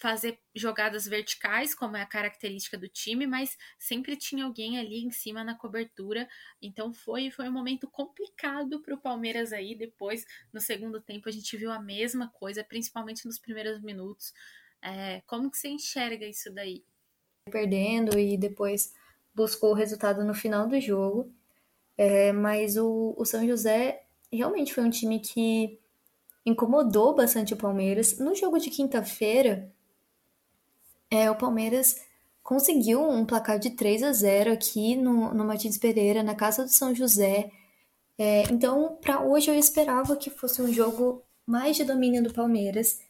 [0.00, 5.10] fazer jogadas verticais, como é a característica do time, mas sempre tinha alguém ali em
[5.10, 6.26] cima na cobertura.
[6.60, 9.74] Então foi, foi um momento complicado para o Palmeiras aí.
[9.74, 14.32] Depois, no segundo tempo, a gente viu a mesma coisa, principalmente nos primeiros minutos.
[14.80, 16.82] É, como que você enxerga isso daí?
[17.50, 18.92] Perdendo e depois
[19.34, 21.32] buscou o resultado no final do jogo.
[21.96, 25.78] É, mas o, o São José realmente foi um time que
[26.44, 28.18] incomodou bastante o Palmeiras.
[28.18, 29.70] No jogo de quinta-feira,
[31.10, 31.96] é, o Palmeiras
[32.42, 36.70] conseguiu um placar de 3 a 0 aqui no, no Martins Pereira, na casa do
[36.70, 37.50] São José.
[38.18, 43.00] É, então, para hoje eu esperava que fosse um jogo mais de domínio do Palmeiras.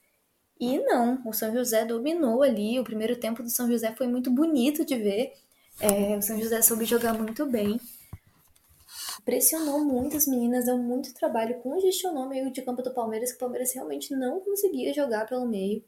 [0.61, 2.79] E não, o São José dominou ali.
[2.79, 5.33] O primeiro tempo do São José foi muito bonito de ver.
[5.81, 7.81] É, o São José soube jogar muito bem.
[9.25, 13.37] Pressionou muito as meninas, deu muito trabalho, congestionou o meio de campo do Palmeiras, que
[13.37, 15.83] o Palmeiras realmente não conseguia jogar pelo meio.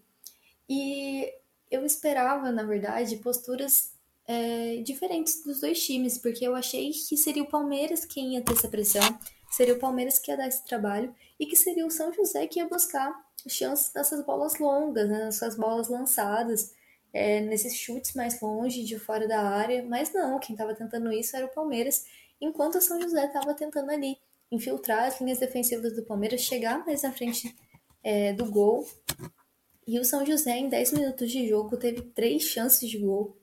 [0.68, 1.30] E
[1.70, 3.92] eu esperava, na verdade, posturas
[4.26, 8.52] é, diferentes dos dois times, porque eu achei que seria o Palmeiras quem ia ter
[8.52, 9.02] essa pressão,
[9.50, 12.60] seria o Palmeiras que ia dar esse trabalho e que seria o São José que
[12.60, 13.12] ia buscar
[13.48, 16.72] chances nessas bolas longas, né, nessas bolas lançadas,
[17.12, 19.82] é, nesses chutes mais longe, de fora da área.
[19.82, 22.06] Mas não, quem estava tentando isso era o Palmeiras,
[22.40, 24.16] enquanto o São José estava tentando ali
[24.52, 27.52] infiltrar as linhas defensivas do Palmeiras, chegar mais na frente
[28.04, 28.86] é, do gol.
[29.84, 33.36] E o São José, em 10 minutos de jogo, teve três chances de gol.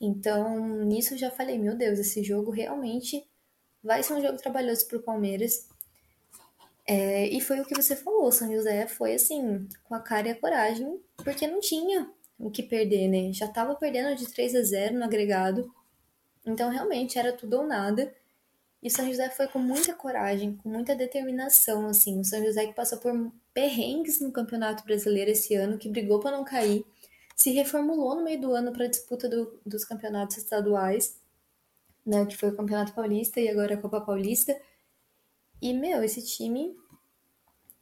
[0.00, 3.24] Então, nisso eu já falei: meu Deus, esse jogo realmente
[3.80, 5.68] vai ser um jogo trabalhoso para o Palmeiras.
[6.90, 10.30] É, e foi o que você falou, São José foi assim, com a cara e
[10.30, 13.30] a coragem, porque não tinha o que perder, né?
[13.30, 15.70] Já estava perdendo de 3 a 0 no agregado.
[16.46, 18.14] Então, realmente, era tudo ou nada.
[18.82, 22.20] E o São José foi com muita coragem, com muita determinação, assim.
[22.20, 23.12] O São José que passou por
[23.52, 26.86] perrengues no Campeonato Brasileiro esse ano, que brigou para não cair,
[27.36, 31.20] se reformulou no meio do ano para a disputa do, dos campeonatos estaduais,
[32.06, 32.24] né?
[32.24, 34.58] Que foi o Campeonato Paulista e agora a Copa Paulista.
[35.60, 36.76] E, meu, esse time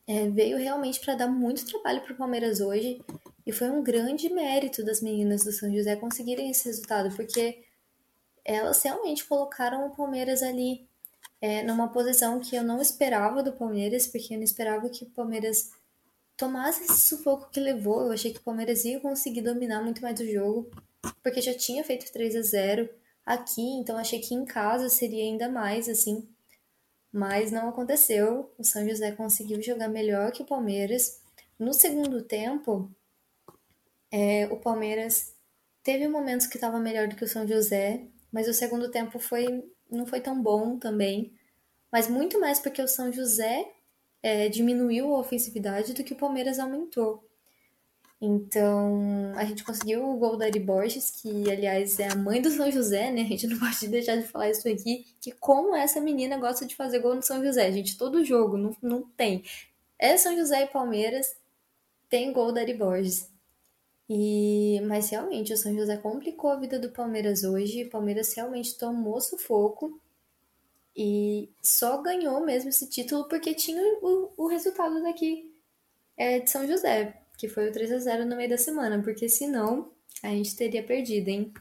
[0.07, 3.03] é, veio realmente para dar muito trabalho para o Palmeiras hoje.
[3.45, 7.63] E foi um grande mérito das meninas do São José conseguirem esse resultado, porque
[8.45, 10.89] elas realmente colocaram o Palmeiras ali
[11.41, 15.11] é, numa posição que eu não esperava do Palmeiras, porque eu não esperava que o
[15.11, 15.71] Palmeiras
[16.37, 18.03] tomasse esse sufoco que levou.
[18.03, 20.71] Eu achei que o Palmeiras ia conseguir dominar muito mais o jogo,
[21.23, 22.89] porque já tinha feito 3 a 0
[23.25, 26.29] aqui, então achei que em casa seria ainda mais assim
[27.17, 28.53] mas não aconteceu.
[28.59, 31.19] O São José conseguiu jogar melhor que o Palmeiras.
[31.59, 32.91] No segundo tempo,
[34.13, 35.35] é, o Palmeiras
[35.83, 39.65] teve momentos que estava melhor do que o São José, mas o segundo tempo foi
[39.91, 41.33] não foi tão bom também.
[41.91, 43.67] Mas muito mais porque o São José
[44.23, 47.26] é, diminuiu a ofensividade do que o Palmeiras aumentou.
[48.21, 52.51] Então, a gente conseguiu o gol da Ari Borges, que aliás é a mãe do
[52.51, 53.23] São José, né?
[53.23, 56.75] A gente não pode deixar de falar isso aqui, que como essa menina gosta de
[56.75, 59.45] fazer gol no São José, gente, todo jogo, não, não tem.
[59.99, 61.37] É São José e Palmeiras,
[62.09, 63.31] tem gol da Ari Borges.
[64.09, 68.79] E, mas realmente, o São José complicou a vida do Palmeiras hoje, o Palmeiras realmente
[68.79, 70.01] tomou sufoco
[70.97, 75.53] e só ganhou mesmo esse título porque tinha o, o resultado daqui
[76.17, 79.29] é, de São José que foi o 3 a 0 no meio da semana, porque
[79.29, 81.53] senão a gente teria perdido, hein?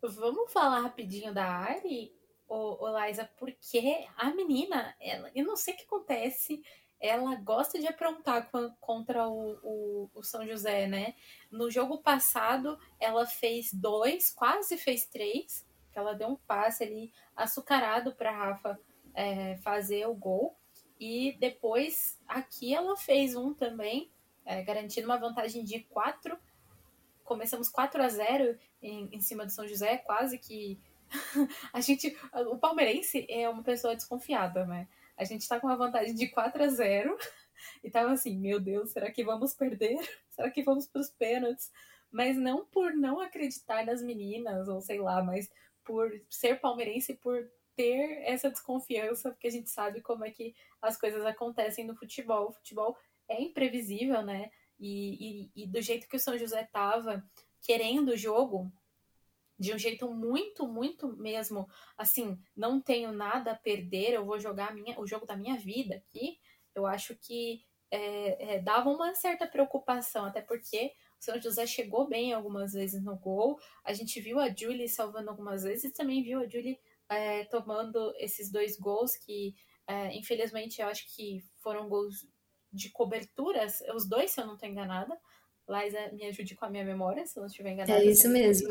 [0.00, 2.14] Vamos falar rapidinho da Ari,
[2.48, 6.62] ô, ô Liza, porque a menina, ela, eu não sei o que acontece,
[7.00, 11.14] ela gosta de aprontar contra o, o, o, São José, né?
[11.50, 17.12] No jogo passado, ela fez dois, quase fez três, que ela deu um passe ali
[17.36, 18.80] açucarado para Rafa
[19.14, 20.56] é, fazer o gol.
[20.98, 24.10] E depois, aqui ela fez um também,
[24.48, 26.36] é, garantindo uma vantagem de 4.
[27.22, 30.80] Começamos 4 a 0 em, em cima do São José, quase que.
[31.70, 32.16] a gente.
[32.50, 34.88] O palmeirense é uma pessoa desconfiada, né?
[35.18, 37.18] A gente tá com uma vantagem de 4 a 0
[37.84, 39.98] e tava assim, meu Deus, será que vamos perder?
[40.30, 41.70] Será que vamos para os pênaltis?
[42.10, 45.50] Mas não por não acreditar nas meninas, ou sei lá, mas
[45.84, 50.96] por ser palmeirense, por ter essa desconfiança, porque a gente sabe como é que as
[50.96, 52.48] coisas acontecem no futebol.
[52.48, 52.96] O futebol
[53.28, 54.50] é imprevisível, né?
[54.78, 57.24] E, e, e, do jeito que o São José tava
[57.60, 58.72] querendo o jogo,
[59.58, 64.72] de um jeito muito, muito mesmo, assim, não tenho nada a perder, eu vou jogar
[64.72, 66.38] minha, o jogo da minha vida aqui,
[66.74, 72.06] Eu acho que é, é, dava uma certa preocupação, até porque o São José chegou
[72.06, 73.58] bem algumas vezes no gol.
[73.84, 78.14] A gente viu a Julie salvando algumas vezes e também viu a Julie é, tomando
[78.18, 79.54] esses dois gols que,
[79.86, 82.26] é, infelizmente, eu acho que foram gols
[82.72, 83.82] de coberturas.
[83.94, 85.18] Os dois, se eu não estou enganada.
[85.68, 88.00] Liza, me ajude com a minha memória, se eu não estiver enganada.
[88.00, 88.68] É isso mesmo.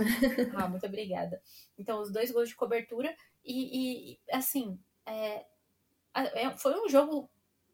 [0.55, 1.39] Ah, muito obrigada.
[1.77, 3.15] Então, os dois gols de cobertura.
[3.45, 5.45] E, e assim, é,
[6.13, 7.29] é foi um jogo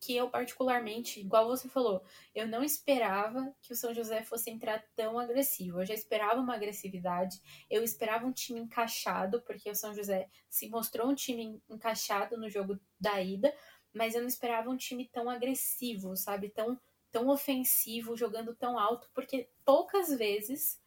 [0.06, 2.04] que eu particularmente, igual você falou,
[2.36, 5.80] eu não esperava que o São José fosse entrar tão agressivo.
[5.80, 10.68] Eu já esperava uma agressividade, eu esperava um time encaixado, porque o São José se
[10.68, 13.56] mostrou um time encaixado no jogo da ida,
[13.94, 16.50] mas eu não esperava um time tão agressivo, sabe?
[16.50, 16.80] Tão,
[17.12, 20.82] tão ofensivo, jogando tão alto, porque poucas vezes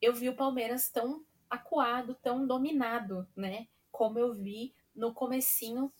[0.00, 3.68] eu vi o Palmeiras tão acuado, tão dominado, né?
[3.90, 5.92] Como eu vi no comecinho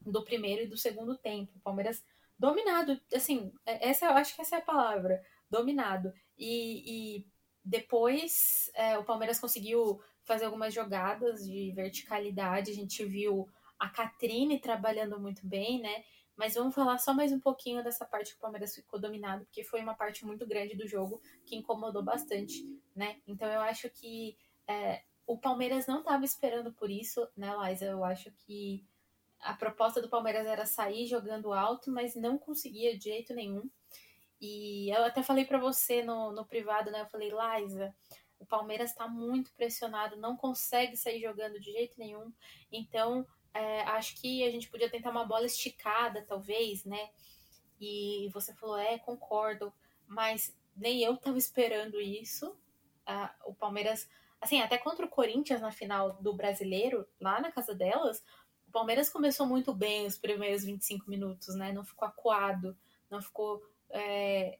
[0.00, 1.52] do primeiro e do segundo tempo.
[1.56, 2.04] O Palmeiras
[2.38, 6.12] dominado, assim, é, essa eu acho que essa é a palavra, dominado.
[6.38, 7.26] E, e
[7.64, 14.60] depois é, o Palmeiras conseguiu fazer algumas jogadas de verticalidade, a gente viu a Catrine
[14.60, 16.04] trabalhando muito bem, né?
[16.36, 19.64] Mas vamos falar só mais um pouquinho dessa parte que o Palmeiras ficou dominado, porque
[19.64, 22.62] foi uma parte muito grande do jogo que incomodou bastante,
[22.94, 23.20] né?
[23.26, 24.36] Então eu acho que
[24.68, 27.86] é, o Palmeiras não estava esperando por isso, né, Liza?
[27.86, 28.84] Eu acho que
[29.40, 33.68] a proposta do Palmeiras era sair jogando alto, mas não conseguia de jeito nenhum.
[34.40, 37.00] E eu até falei para você no, no privado, né?
[37.00, 37.94] Eu falei, Liza,
[38.38, 42.32] o Palmeiras está muito pressionado, não consegue sair jogando de jeito nenhum.
[42.70, 47.08] Então, é, acho que a gente podia tentar uma bola esticada, talvez, né?
[47.80, 49.72] E você falou, é, concordo,
[50.06, 52.54] mas nem eu estava esperando isso.
[53.06, 54.08] Ah, o Palmeiras,
[54.40, 58.22] assim, até contra o Corinthians na final do Brasileiro, lá na casa delas,
[58.68, 61.72] o Palmeiras começou muito bem os primeiros 25 minutos, né?
[61.72, 62.76] Não ficou acuado,
[63.10, 64.58] não ficou é,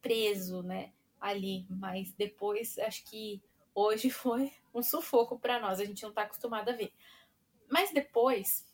[0.00, 0.92] preso, né?
[1.20, 3.42] Ali, mas depois acho que
[3.74, 6.92] hoje foi um sufoco para nós, a gente não está acostumado a ver.
[7.68, 8.66] Mas depois,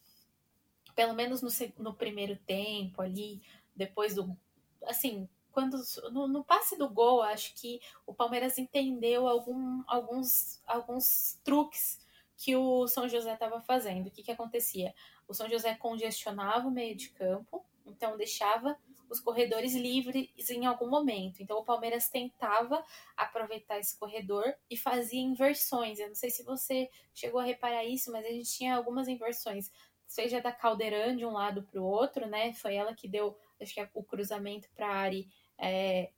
[0.94, 3.42] pelo menos no, no primeiro tempo ali,
[3.74, 4.37] depois do.
[4.85, 5.79] Assim, quando
[6.12, 12.00] no, no, passe do gol, acho que o Palmeiras entendeu algum, alguns, alguns truques
[12.37, 14.07] que o São José estava fazendo.
[14.07, 14.94] O que, que acontecia?
[15.29, 18.79] O São José congestionava o meio de campo, então deixava
[19.11, 21.42] os corredores livres em algum momento.
[21.42, 22.85] Então o Palmeiras tentava
[23.16, 25.99] aproveitar esse corredor e fazia inversões.
[25.99, 29.70] Eu não sei se você chegou a reparar isso, mas a gente tinha algumas inversões,
[30.07, 32.53] seja da Caldeirão de um lado para o outro, né?
[32.55, 36.11] Foi ela que deu, acho que é o cruzamento para a Ari é,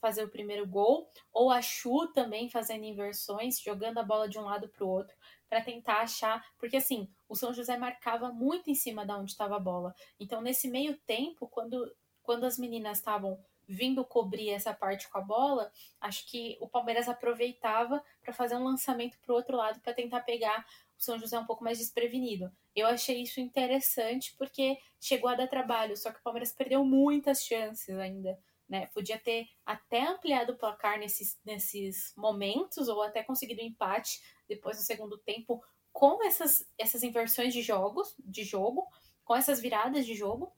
[0.00, 4.44] fazer o primeiro gol, ou a Chu também fazendo inversões, jogando a bola de um
[4.44, 5.16] lado para o outro
[5.48, 9.56] para tentar achar, porque assim, o São José marcava muito em cima da onde estava
[9.56, 9.94] a bola.
[10.20, 11.90] Então, nesse meio tempo, quando,
[12.28, 17.08] quando as meninas estavam vindo cobrir essa parte com a bola, acho que o Palmeiras
[17.08, 20.60] aproveitava para fazer um lançamento para o outro lado para tentar pegar
[20.98, 22.52] o São José um pouco mais desprevenido.
[22.76, 27.42] Eu achei isso interessante porque chegou a dar trabalho, só que o Palmeiras perdeu muitas
[27.42, 28.38] chances ainda.
[28.68, 28.88] Né?
[28.88, 34.76] Podia ter até ampliado o placar nesses, nesses momentos ou até conseguido um empate depois
[34.76, 35.64] do segundo tempo
[35.94, 38.86] com essas, essas inversões de jogos, de jogo,
[39.24, 40.52] com essas viradas de jogo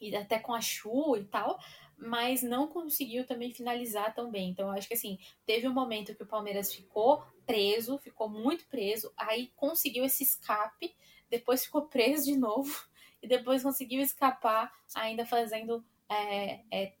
[0.00, 1.58] e até com a Chu e tal,
[1.96, 4.50] mas não conseguiu também finalizar tão bem.
[4.50, 8.66] Então, eu acho que assim, teve um momento que o Palmeiras ficou preso, ficou muito
[8.66, 10.94] preso, aí conseguiu esse escape,
[11.28, 12.72] depois ficou preso de novo,
[13.22, 16.94] e depois conseguiu escapar, ainda fazendo é, é,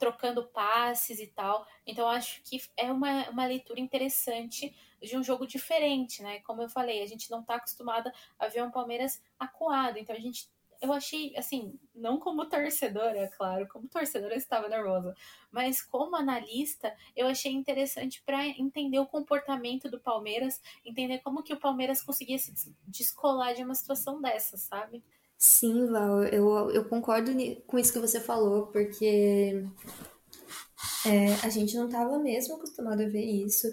[0.00, 1.66] trocando passes e tal.
[1.86, 6.40] Então acho que é uma, uma leitura interessante de um jogo diferente, né?
[6.40, 9.98] Como eu falei, a gente não está acostumada a ver um Palmeiras acuado.
[9.98, 10.48] Então a gente.
[10.80, 15.14] Eu achei, assim, não como torcedora, claro, como torcedora eu estava nervosa,
[15.52, 21.52] mas como analista, eu achei interessante para entender o comportamento do Palmeiras, entender como que
[21.52, 22.54] o Palmeiras conseguia se
[22.86, 25.02] descolar de uma situação dessa, sabe?
[25.36, 27.32] Sim, Val, eu, eu concordo
[27.66, 29.64] com isso que você falou, porque
[31.06, 33.66] é, a gente não estava mesmo acostumado a ver isso.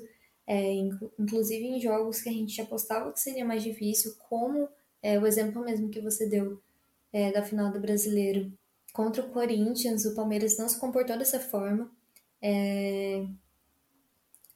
[0.46, 0.74] É,
[1.20, 4.70] inclusive em jogos que a gente apostava que seria mais difícil, como
[5.02, 6.62] é, o exemplo mesmo que você deu
[7.12, 8.52] é, da final do Brasileiro.
[8.94, 11.92] Contra o Corinthians, o Palmeiras não se comportou dessa forma.
[12.42, 13.26] É,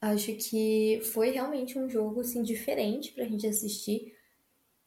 [0.01, 4.13] acho que foi realmente um jogo assim, diferente para a gente assistir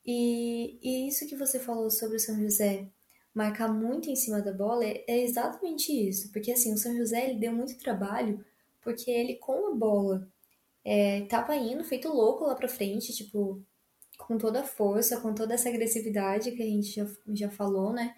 [0.06, 2.88] e, e isso que você falou sobre o São José
[3.34, 6.30] marcar muito em cima da bola é, é exatamente isso.
[6.30, 8.44] Porque assim, o São José ele deu muito trabalho
[8.80, 10.28] porque ele com a bola
[10.84, 13.62] é, tava indo feito louco lá pra frente, tipo,
[14.18, 18.14] com toda a força, com toda essa agressividade que a gente já, já falou, né?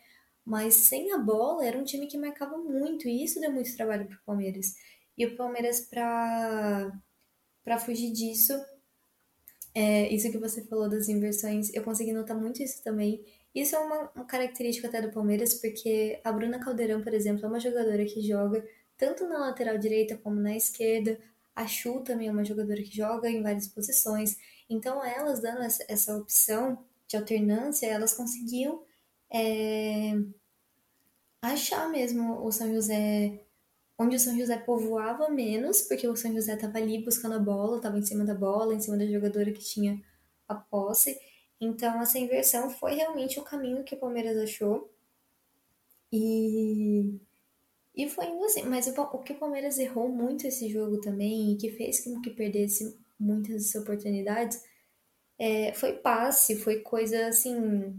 [0.46, 4.06] mas sem a bola era um time que marcava muito e isso deu muito trabalho
[4.06, 4.74] para o Palmeiras.
[5.18, 6.92] E o Palmeiras, para
[7.80, 8.52] fugir disso,
[9.74, 13.24] é, isso que você falou das inversões, eu consegui notar muito isso também.
[13.52, 17.48] Isso é uma, uma característica até do Palmeiras, porque a Bruna Caldeirão, por exemplo, é
[17.48, 18.64] uma jogadora que joga
[18.96, 21.18] tanto na lateral direita como na esquerda.
[21.56, 24.36] A Chu também é uma jogadora que joga em várias posições.
[24.68, 28.84] Então, elas dando essa, opção de alternância, elas conseguiam
[29.32, 30.12] é,
[31.40, 33.40] achar mesmo o São José,
[33.98, 37.78] onde o São José povoava menos, porque o São José estava ali buscando a bola,
[37.78, 40.02] estava em cima da bola, em cima da jogadora que tinha
[40.46, 41.18] a posse.
[41.58, 44.92] Então, essa inversão foi realmente o caminho que o Palmeiras achou.
[46.12, 47.18] E,
[47.96, 48.62] e foi indo assim.
[48.64, 52.20] Mas o, o que o Palmeiras errou muito esse jogo também, e que fez com
[52.20, 54.62] que perdesse muitas oportunidades,
[55.38, 57.98] é, foi passe, foi coisa assim.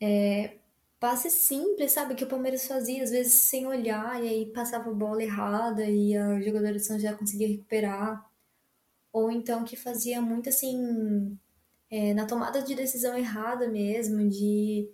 [0.00, 0.58] É,
[1.00, 2.14] passe simples, sabe?
[2.14, 6.16] Que o Palmeiras fazia, às vezes sem olhar, e aí passava a bola errada e
[6.16, 8.24] a jogadora de São José conseguia recuperar.
[9.12, 11.38] Ou então que fazia muito assim.
[11.90, 14.90] É, na tomada de decisão errada mesmo, de,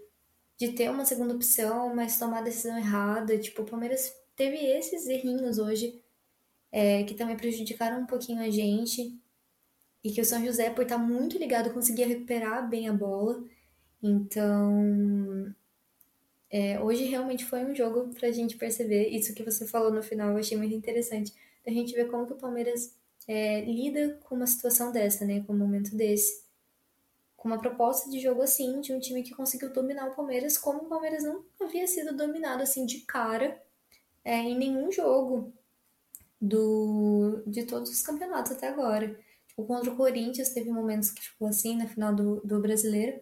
[0.62, 3.36] de ter uma segunda opção, mas tomar a decisão errada.
[3.36, 6.00] Tipo, o Palmeiras teve esses errinhos hoje
[6.70, 9.20] é, que também prejudicaram um pouquinho a gente
[10.04, 13.42] e que o São José, por estar muito ligado, conseguia recuperar bem a bola.
[14.00, 15.52] Então,
[16.48, 20.02] é, hoje realmente foi um jogo para a gente perceber isso que você falou no
[20.02, 21.32] final, eu achei muito interessante.
[21.66, 22.96] A gente ver como que o Palmeiras
[23.26, 26.41] é, lida com uma situação dessa, né, com um momento desse.
[27.43, 30.82] Com uma proposta de jogo assim, de um time que conseguiu dominar o Palmeiras, como
[30.82, 33.61] o Palmeiras não havia sido dominado assim de cara
[34.24, 35.53] é, em nenhum jogo
[36.40, 39.18] do, de todos os campeonatos até agora.
[39.49, 43.20] Tipo, contra o Corinthians teve momentos que ficou assim na final do, do brasileiro,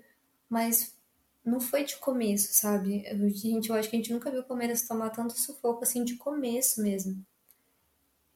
[0.51, 0.95] mas
[1.43, 3.03] não foi de começo, sabe?
[3.31, 6.17] Gente, eu acho que a gente nunca viu o Palmeiras tomar tanto sufoco assim de
[6.17, 7.25] começo mesmo.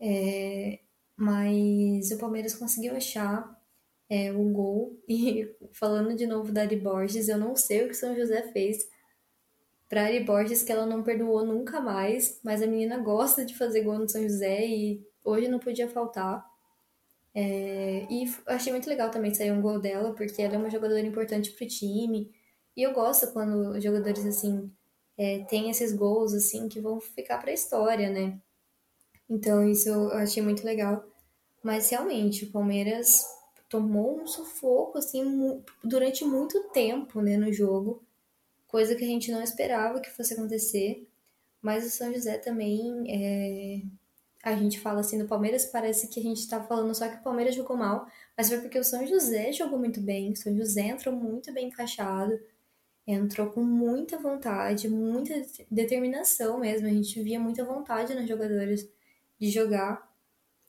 [0.01, 0.81] É,
[1.15, 3.63] mas o Palmeiras conseguiu achar
[4.09, 4.99] é, o gol.
[5.09, 8.89] E falando de novo da Ari Borges, eu não sei o que São José fez
[9.89, 13.83] para Ari Borges, que ela não perdoou nunca mais, mas a menina gosta de fazer
[13.83, 16.45] gol no São José e hoje não podia faltar.
[17.35, 21.01] É, e achei muito legal também sair um gol dela, porque ela é uma jogadora
[21.01, 22.33] importante pro time.
[22.77, 24.71] E eu gosto quando jogadores assim
[25.17, 28.39] é, têm esses gols assim que vão ficar para a história, né?
[29.29, 31.05] Então isso eu achei muito legal.
[31.63, 33.25] Mas realmente o Palmeiras
[33.75, 38.05] tomou um sufoco assim durante muito tempo, né, no jogo,
[38.69, 41.09] coisa que a gente não esperava que fosse acontecer.
[41.61, 43.83] Mas o São José também é,
[44.45, 47.23] a gente fala assim do Palmeiras, parece que a gente tá falando só que o
[47.23, 48.07] Palmeiras jogou mal,
[48.37, 51.67] mas foi porque o São José jogou muito bem, o São José entrou muito bem
[51.67, 52.39] encaixado,
[53.05, 55.35] entrou com muita vontade, muita
[55.69, 58.89] determinação mesmo, a gente via muita vontade nos jogadores
[59.41, 60.14] de jogar.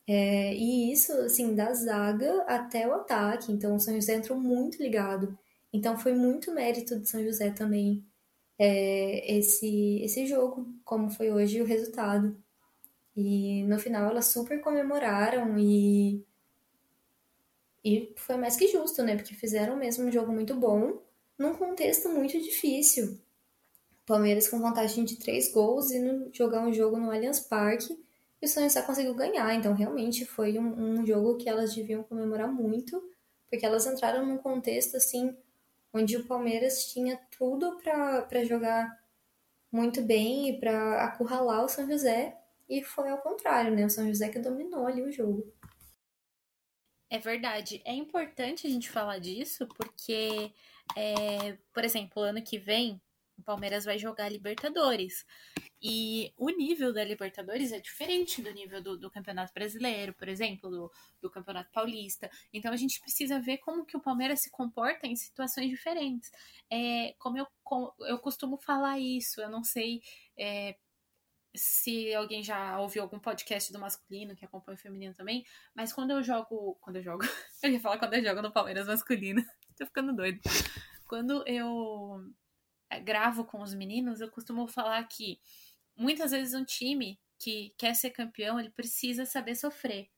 [0.07, 3.51] É, e isso, assim, da zaga até o ataque.
[3.51, 5.37] Então, o São José entrou muito ligado.
[5.73, 8.05] Então, foi muito mérito do São José também
[8.57, 12.37] é, esse, esse jogo, como foi hoje o resultado.
[13.15, 16.23] E no final elas super comemoraram e.
[17.83, 19.15] E foi mais que justo, né?
[19.15, 21.01] Porque fizeram mesmo um jogo muito bom,
[21.37, 23.19] num contexto muito difícil.
[24.05, 28.04] Palmeiras com vantagem de três gols e jogar um jogo no Allianz Parque
[28.45, 29.53] e o José conseguiu ganhar.
[29.53, 33.01] Então, realmente foi um, um jogo que elas deviam comemorar muito,
[33.49, 35.35] porque elas entraram num contexto assim,
[35.93, 38.87] onde o Palmeiras tinha tudo para jogar
[39.71, 42.37] muito bem e para acurralar o São José
[42.67, 43.85] e foi ao contrário, né?
[43.85, 45.53] O São José que dominou ali o jogo.
[47.09, 47.81] É verdade.
[47.85, 50.51] É importante a gente falar disso porque,
[50.95, 52.99] é, por exemplo, ano que vem
[53.37, 55.25] o Palmeiras vai jogar Libertadores.
[55.81, 60.69] E o nível da Libertadores é diferente do nível do, do, Campeonato Brasileiro, por exemplo,
[60.69, 62.29] do, do, Campeonato Paulista.
[62.51, 66.31] Então a gente precisa ver como que o Palmeiras se comporta em situações diferentes.
[66.71, 70.01] É, como eu, como eu costumo falar isso, eu não sei
[70.37, 70.75] é,
[71.53, 76.11] se alguém já ouviu algum podcast do masculino que acompanha o feminino também, mas quando
[76.11, 76.75] eu jogo.
[76.81, 77.23] Quando eu jogo.
[77.63, 79.43] Eu ia falar quando eu jogo no Palmeiras masculino.
[79.75, 80.39] Tô ficando doido.
[81.07, 82.31] Quando eu
[82.99, 85.39] gravo com os meninos, eu costumo falar que
[85.95, 90.09] muitas vezes um time que quer ser campeão, ele precisa saber sofrer.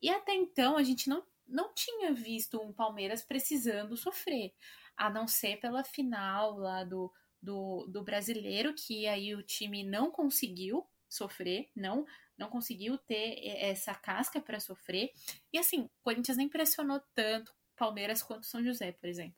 [0.00, 4.54] E até então a gente não, não tinha visto um Palmeiras precisando sofrer,
[4.96, 10.10] a não ser pela final lá do do, do brasileiro, que aí o time não
[10.10, 12.04] conseguiu sofrer, não
[12.36, 15.12] não conseguiu ter essa casca para sofrer.
[15.52, 19.36] E assim, o Corinthians nem pressionou tanto Palmeiras quanto São José, por exemplo.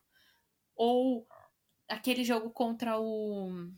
[0.76, 1.26] Ou
[1.90, 3.68] aquele jogo contra o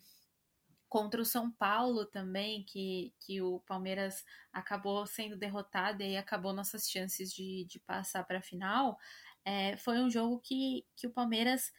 [0.88, 6.86] contra o São Paulo também, que, que o Palmeiras acabou sendo derrotado e acabou nossas
[6.86, 8.98] chances de, de passar para a final,
[9.42, 11.72] é, foi um jogo que, que o Palmeiras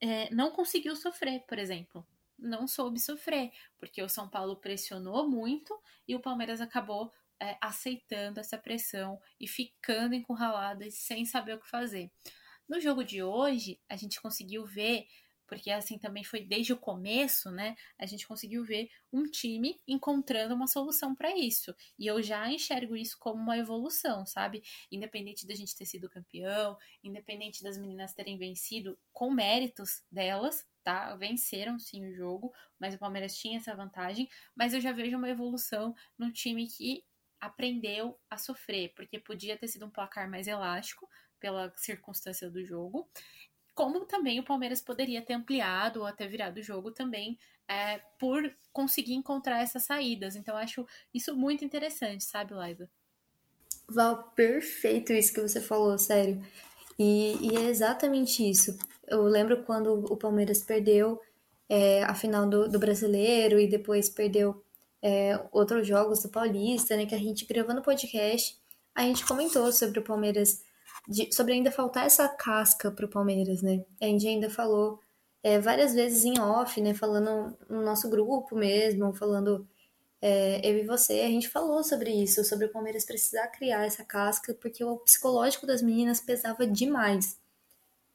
[0.00, 2.06] é, não conseguiu sofrer, por exemplo.
[2.38, 8.40] Não soube sofrer, porque o São Paulo pressionou muito e o Palmeiras acabou é, aceitando
[8.40, 12.10] essa pressão e ficando encurralado e sem saber o que fazer.
[12.66, 15.06] No jogo de hoje, a gente conseguiu ver
[15.48, 17.74] porque assim também foi desde o começo, né?
[17.98, 21.74] A gente conseguiu ver um time encontrando uma solução para isso.
[21.98, 24.62] E eu já enxergo isso como uma evolução, sabe?
[24.92, 31.16] Independente da gente ter sido campeão, independente das meninas terem vencido com méritos delas, tá?
[31.16, 35.30] Venceram sim o jogo, mas o Palmeiras tinha essa vantagem, mas eu já vejo uma
[35.30, 37.04] evolução no time que
[37.40, 41.08] aprendeu a sofrer, porque podia ter sido um placar mais elástico
[41.40, 43.08] pela circunstância do jogo
[43.78, 48.52] como também o Palmeiras poderia ter ampliado ou até virado o jogo também é, por
[48.72, 50.34] conseguir encontrar essas saídas.
[50.34, 52.90] Então, acho isso muito interessante, sabe, Liza?
[53.88, 56.44] Val, perfeito isso que você falou, sério.
[56.98, 58.76] E, e é exatamente isso.
[59.06, 61.22] Eu lembro quando o Palmeiras perdeu
[61.68, 64.60] é, a final do, do brasileiro e depois perdeu
[65.00, 67.06] é, outros jogos do Paulista, né?
[67.06, 68.58] Que a gente gravando podcast,
[68.92, 70.64] a gente comentou sobre o Palmeiras
[71.08, 73.82] de, sobre ainda faltar essa casca para o Palmeiras, né?
[74.00, 75.00] A gente ainda falou
[75.42, 76.92] é, várias vezes em off, né?
[76.92, 79.66] Falando no nosso grupo mesmo, falando
[80.20, 84.04] é, eu e você, a gente falou sobre isso, sobre o Palmeiras precisar criar essa
[84.04, 87.38] casca, porque o psicológico das meninas pesava demais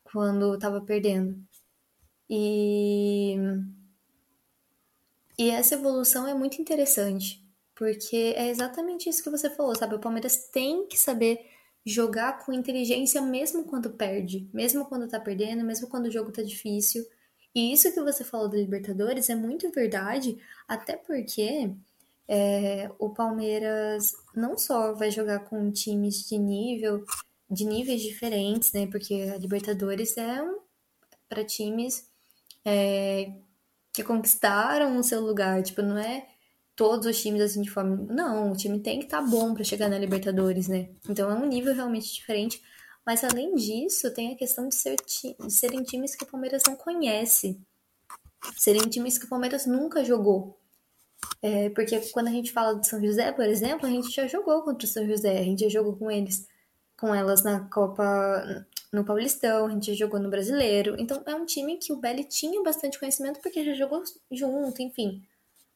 [0.04, 1.36] quando estava perdendo.
[2.30, 3.36] E,
[5.38, 9.96] e essa evolução é muito interessante, porque é exatamente isso que você falou, sabe?
[9.96, 11.53] O Palmeiras tem que saber
[11.86, 16.42] jogar com inteligência mesmo quando perde, mesmo quando tá perdendo, mesmo quando o jogo tá
[16.42, 17.06] difícil.
[17.54, 21.72] E isso que você falou da Libertadores é muito verdade, até porque
[22.28, 27.06] é, o Palmeiras não só vai jogar com times de nível,
[27.50, 28.88] de níveis diferentes, né?
[28.88, 30.60] Porque a Libertadores é um,
[31.30, 32.10] para times
[32.66, 33.34] é,
[33.92, 36.28] que conquistaram o seu lugar, tipo, não é
[36.76, 37.96] todos os times assim de forma.
[38.10, 40.90] Não, o time tem que estar tá bom para chegar na Libertadores, né?
[41.10, 42.62] Então é um nível realmente diferente.
[43.06, 46.76] Mas além disso, tem a questão de, ser de serem times que o Palmeiras não
[46.76, 47.60] conhece.
[48.56, 50.58] Serem times que o Palmeiras nunca jogou.
[51.42, 54.62] É, porque quando a gente fala do São José, por exemplo, a gente já jogou
[54.62, 56.48] contra o São José, a gente já jogou com eles,
[56.98, 60.96] com elas na Copa, no Paulistão, a gente já jogou no Brasileiro.
[60.98, 65.22] Então é um time que o Belly tinha bastante conhecimento porque já jogou junto, enfim.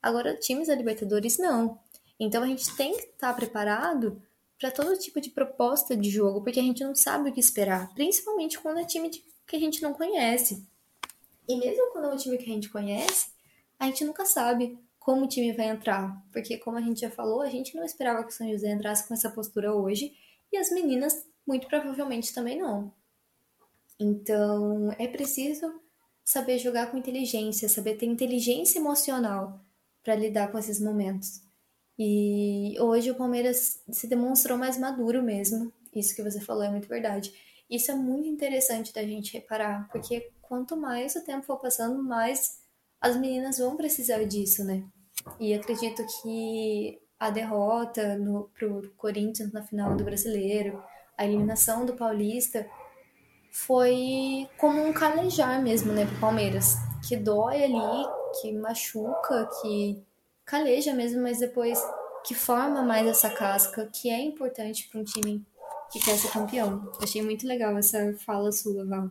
[0.07, 1.77] Agora, times da Libertadores não.
[2.17, 4.21] Então a gente tem que estar preparado
[4.57, 7.93] para todo tipo de proposta de jogo, porque a gente não sabe o que esperar,
[7.93, 10.65] principalmente quando é time que a gente não conhece.
[11.45, 13.27] E mesmo quando é um time que a gente conhece,
[13.77, 17.41] a gente nunca sabe como o time vai entrar, porque como a gente já falou,
[17.41, 20.13] a gente não esperava que o São José entrasse com essa postura hoje,
[20.53, 21.13] e as meninas
[21.45, 22.93] muito provavelmente também não.
[23.99, 25.81] Então, é preciso
[26.23, 29.66] saber jogar com inteligência, saber ter inteligência emocional
[30.07, 31.41] para lidar com esses momentos.
[31.99, 35.73] E hoje o Palmeiras se demonstrou mais maduro mesmo.
[35.93, 37.33] Isso que você falou é muito verdade.
[37.69, 42.59] Isso é muito interessante da gente reparar, porque quanto mais o tempo for passando, mais
[43.01, 44.81] as meninas vão precisar disso, né?
[45.41, 50.81] E acredito que a derrota no, pro Corinthians na final do Brasileiro,
[51.17, 52.65] a eliminação do Paulista,
[53.51, 56.75] foi como um calejar mesmo, né, pro Palmeiras.
[57.05, 60.01] Que dói ali, que machuca, que
[60.45, 61.79] caleja mesmo, mas depois
[62.25, 65.45] que forma mais essa casca, que é importante para um time
[65.91, 66.91] que quer ser campeão.
[67.01, 69.09] Achei muito legal essa fala sua, Val.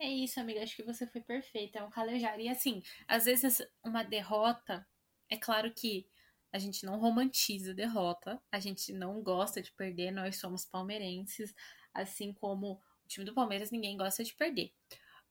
[0.00, 0.62] É isso, amiga.
[0.62, 1.78] Acho que você foi perfeita.
[1.78, 2.40] É um calejar.
[2.40, 4.86] E assim, às vezes uma derrota,
[5.28, 6.06] é claro que
[6.52, 11.54] a gente não romantiza derrota, a gente não gosta de perder, nós somos palmeirenses,
[11.92, 14.72] assim como o time do Palmeiras ninguém gosta de perder.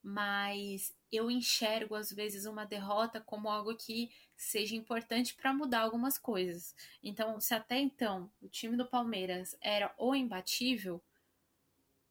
[0.02, 6.18] Mas eu enxergo às vezes uma derrota como algo que seja importante para mudar algumas
[6.18, 6.74] coisas.
[7.02, 11.00] Então, se até então o time do Palmeiras era o imbatível,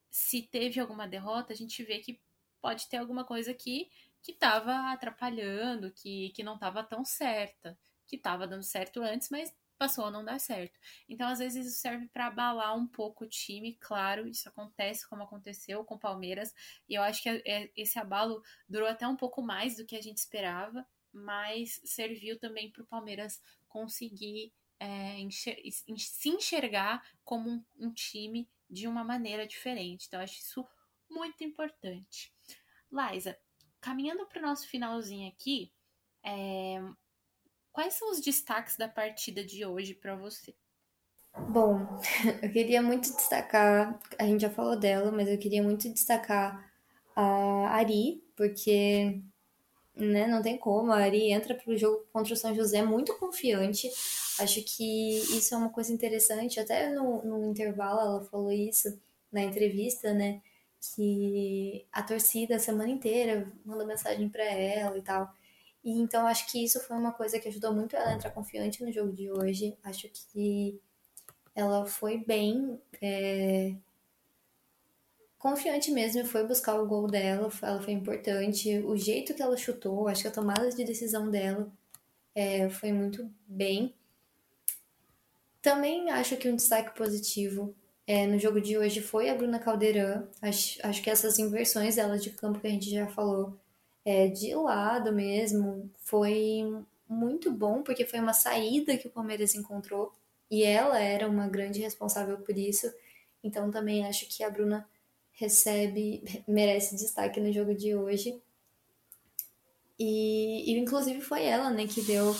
[0.09, 2.19] se teve alguma derrota, a gente vê que
[2.61, 3.89] pode ter alguma coisa que
[4.21, 9.53] que estava atrapalhando, que, que não estava tão certa, que estava dando certo antes, mas
[9.81, 10.79] passou a não dar certo.
[11.09, 13.77] Então, às vezes, isso serve para abalar um pouco o time.
[13.79, 16.53] Claro, isso acontece como aconteceu com o Palmeiras.
[16.87, 19.95] E eu acho que é, é, esse abalo durou até um pouco mais do que
[19.95, 25.59] a gente esperava, mas serviu também para o Palmeiras conseguir é, enxer
[25.97, 30.05] se enxergar como um, um time de uma maneira diferente.
[30.05, 30.63] Então, eu acho isso
[31.09, 32.31] muito importante.
[32.91, 33.35] Laisa,
[33.79, 35.73] caminhando para o nosso finalzinho aqui,
[36.23, 36.79] é...
[37.71, 40.53] quais são os destaques da partida de hoje para você?
[41.49, 41.79] Bom,
[42.41, 46.71] eu queria muito destacar, a gente já falou dela, mas eu queria muito destacar
[47.15, 49.21] a Ari, porque
[49.95, 53.17] né, não tem como, a Ari entra para o jogo contra o São José muito
[53.17, 53.89] confiante.
[54.39, 58.99] Acho que isso é uma coisa interessante, até no, no intervalo ela falou isso
[59.31, 60.41] na entrevista, né?
[60.95, 65.31] Que a torcida a semana inteira mandou mensagem para ela e tal.
[65.83, 68.83] E então acho que isso foi uma coisa que ajudou muito ela a entrar confiante
[68.83, 69.77] no jogo de hoje.
[69.83, 70.79] Acho que
[71.55, 73.73] ela foi bem é,
[75.41, 77.49] confiante mesmo foi buscar o gol dela.
[77.61, 78.77] Ela foi importante.
[78.79, 81.69] O jeito que ela chutou, acho que a tomada de decisão dela
[82.35, 83.93] é, foi muito bem.
[85.61, 87.75] Também acho que um destaque positivo
[88.07, 90.27] é, no jogo de hoje foi a Bruna Caldeirão.
[90.41, 93.57] Acho, acho que essas inversões dela de campo que a gente já falou,
[94.03, 96.63] é, de lado mesmo, foi
[97.07, 100.13] muito bom, porque foi uma saída que o Palmeiras encontrou
[100.49, 102.91] e ela era uma grande responsável por isso.
[103.43, 104.87] Então também acho que a Bruna
[105.33, 108.41] recebe, merece destaque no jogo de hoje.
[109.99, 112.35] E, e inclusive foi ela, né, que deu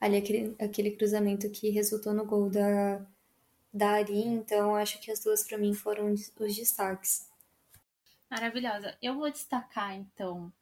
[0.00, 3.06] ali aquele, aquele cruzamento que resultou no gol da,
[3.72, 4.20] da Ari.
[4.20, 7.28] Então acho que as duas para mim foram os destaques.
[8.30, 8.96] Maravilhosa.
[9.00, 10.52] Eu vou destacar então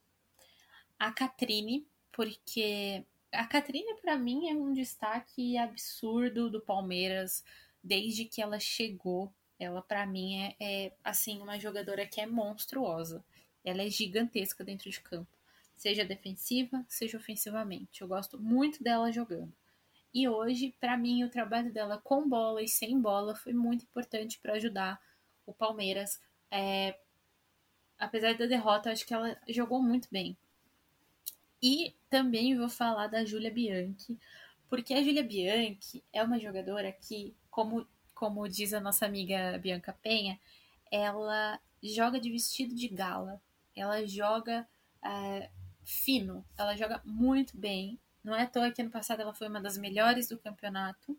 [1.03, 7.45] a Catrine, porque a Catrine, para mim, é um destaque absurdo do Palmeiras
[7.83, 9.33] desde que ela chegou.
[9.59, 13.25] Ela, para mim, é, é, assim uma jogadora que é monstruosa.
[13.65, 15.37] Ela é gigantesca dentro de campo,
[15.77, 18.01] seja defensiva, seja ofensivamente.
[18.01, 19.53] Eu gosto muito dela jogando.
[20.15, 24.39] E hoje, para mim, o trabalho dela com bola e sem bola foi muito importante
[24.39, 25.01] para ajudar
[25.47, 26.23] o Palmeiras.
[26.49, 26.97] É,
[27.99, 30.37] apesar da derrota, acho que ela jogou muito bem.
[31.63, 34.19] E também vou falar da Júlia Bianchi,
[34.69, 39.93] porque a Júlia Bianchi é uma jogadora que, como, como diz a nossa amiga Bianca
[40.03, 40.41] Penha,
[40.91, 43.41] ela joga de vestido de gala,
[43.77, 44.67] ela joga
[45.05, 45.51] é,
[45.85, 47.99] fino, ela joga muito bem.
[48.23, 51.19] Não é à toa que ano passado ela foi uma das melhores do campeonato.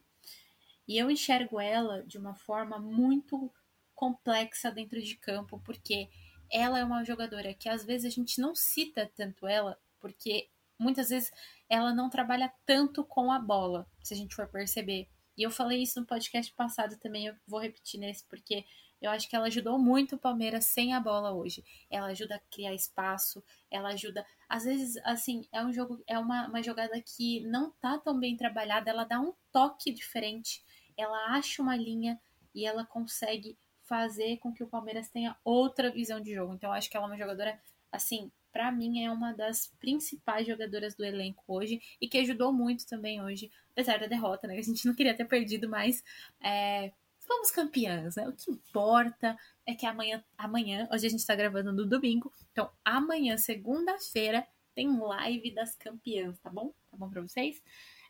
[0.88, 3.52] E eu enxergo ela de uma forma muito
[3.96, 6.10] complexa dentro de campo, porque
[6.52, 11.08] ela é uma jogadora que às vezes a gente não cita tanto ela, porque muitas
[11.08, 11.32] vezes
[11.70, 15.08] ela não trabalha tanto com a bola, se a gente for perceber.
[15.38, 18.66] E eu falei isso no podcast passado também, eu vou repetir nesse, porque
[19.02, 21.64] eu acho que ela ajudou muito o Palmeiras sem a bola hoje.
[21.90, 23.42] Ela ajuda a criar espaço,
[23.72, 24.26] ela ajuda.
[24.50, 28.36] Às vezes, assim, é um jogo, é uma, uma jogada que não tá tão bem
[28.36, 30.62] trabalhada, ela dá um toque diferente,
[30.98, 32.20] ela acha uma linha
[32.54, 36.54] e ela consegue fazer com que o Palmeiras tenha outra visão de jogo.
[36.54, 37.60] Então, eu acho que ela é uma jogadora,
[37.94, 42.86] assim, para mim é uma das principais jogadoras do elenco hoje e que ajudou muito
[42.86, 44.58] também hoje, apesar da derrota, né?
[44.58, 46.04] A gente não queria ter perdido, mas
[46.42, 48.28] é, fomos campeãs, né?
[48.28, 52.70] O que importa é que amanhã, amanhã, hoje a gente tá gravando no domingo, então
[52.84, 56.74] amanhã, segunda-feira, tem live das campeãs, tá bom?
[56.90, 57.62] Tá bom pra vocês?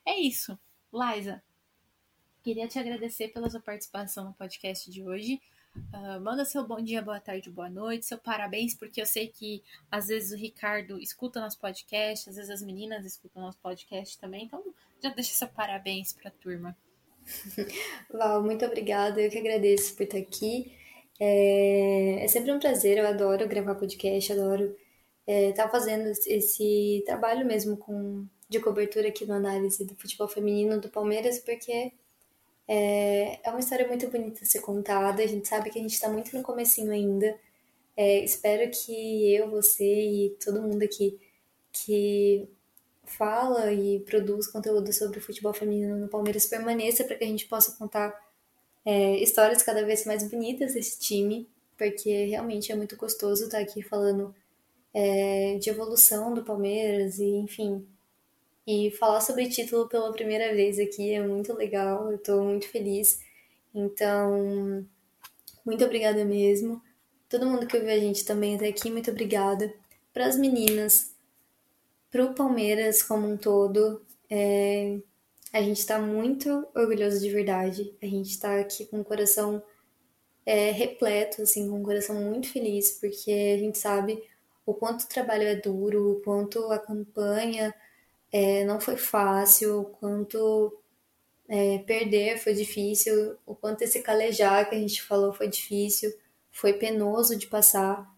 [0.06, 0.58] É isso.
[0.94, 1.42] Liza,
[2.42, 5.42] queria te agradecer pela sua participação no podcast de hoje.
[5.76, 9.64] Uh, manda seu bom dia, boa tarde, boa noite, seu parabéns, porque eu sei que
[9.90, 14.46] às vezes o Ricardo escuta nosso podcast, às vezes as meninas escutam nosso podcast também,
[14.46, 14.64] então
[15.02, 16.78] já deixa seu parabéns para a turma.
[18.14, 20.78] Val, muito obrigada, eu que agradeço por estar aqui.
[21.20, 24.84] É, é sempre um prazer, eu adoro gravar podcast, adoro estar
[25.28, 30.80] é, tá fazendo esse trabalho mesmo com, de cobertura aqui no análise do futebol feminino
[30.80, 31.94] do Palmeiras, porque
[32.68, 35.24] é, é uma história muito bonita a ser contada.
[35.24, 37.38] A gente sabe que a gente está muito no comecinho ainda.
[37.96, 41.20] É, espero que eu, você e todo mundo aqui
[41.72, 42.48] que
[43.04, 47.46] fala e produz conteúdo sobre o futebol feminino no Palmeiras permaneça para que a gente
[47.48, 48.14] possa contar
[48.86, 51.48] é, histórias cada vez mais bonitas desse time,
[51.78, 54.34] porque realmente é muito gostoso estar aqui falando
[54.94, 57.86] é, de evolução do Palmeiras e, enfim,
[58.66, 63.20] e falar sobre título pela primeira vez aqui é muito legal, eu tô muito feliz.
[63.74, 64.86] Então,
[65.66, 66.82] muito obrigada mesmo.
[67.28, 69.74] Todo mundo que ouviu a gente também até aqui, muito obrigada.
[70.14, 71.16] Para as meninas,
[72.12, 75.00] para o Palmeiras como um todo, é...
[75.52, 77.94] a gente está muito orgulhoso de verdade.
[78.02, 79.62] A gente está aqui com o coração
[80.46, 84.24] é, repleto, assim, com o coração muito feliz, porque a gente sabe
[84.66, 87.74] o quanto o trabalho é duro, o quanto a campanha
[88.34, 90.76] é, não foi fácil, o quanto
[91.48, 96.12] é, perder foi difícil, o quanto esse calejar que a gente falou foi difícil,
[96.52, 98.12] foi penoso de passar,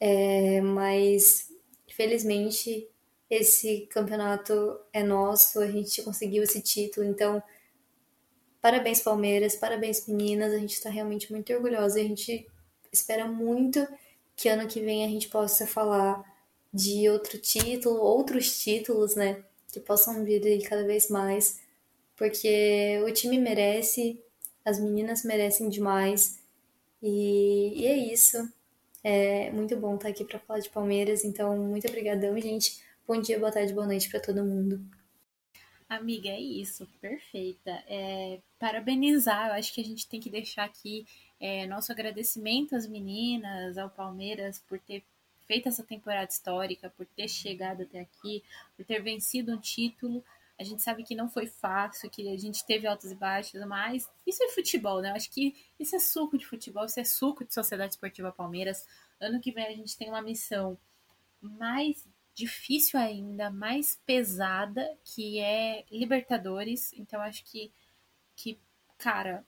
[0.00, 1.52] é, mas
[1.86, 2.88] felizmente
[3.28, 7.42] esse campeonato é nosso, a gente conseguiu esse título, então
[8.58, 12.46] parabéns Palmeiras, parabéns meninas, a gente está realmente muito orgulhosa a gente
[12.90, 13.86] espera muito
[14.34, 16.31] que ano que vem a gente possa falar
[16.72, 21.60] de outro título, outros títulos, né, que possam vir aí cada vez mais,
[22.16, 24.20] porque o time merece,
[24.64, 26.40] as meninas merecem demais
[27.02, 28.36] e, e é isso.
[29.04, 32.80] É muito bom estar aqui para falar de Palmeiras, então muito obrigadão, gente.
[33.06, 34.80] Bom dia, boa tarde, boa noite para todo mundo.
[35.88, 37.70] Amiga, é isso, perfeita.
[37.86, 41.04] É, parabenizar, eu acho que a gente tem que deixar aqui
[41.40, 45.02] é, nosso agradecimento às meninas, ao Palmeiras, por ter
[45.52, 48.42] feito essa temporada histórica, por ter chegado até aqui,
[48.74, 50.24] por ter vencido um título.
[50.58, 54.08] A gente sabe que não foi fácil, que a gente teve altos e baixos, mas
[54.26, 55.10] isso é futebol, né?
[55.10, 58.86] Eu acho que isso é suco de futebol, isso é suco de Sociedade Esportiva Palmeiras.
[59.20, 60.78] Ano que vem a gente tem uma missão
[61.38, 66.94] mais difícil ainda, mais pesada, que é Libertadores.
[66.94, 67.70] Então acho que,
[68.34, 68.58] que
[68.96, 69.44] cara,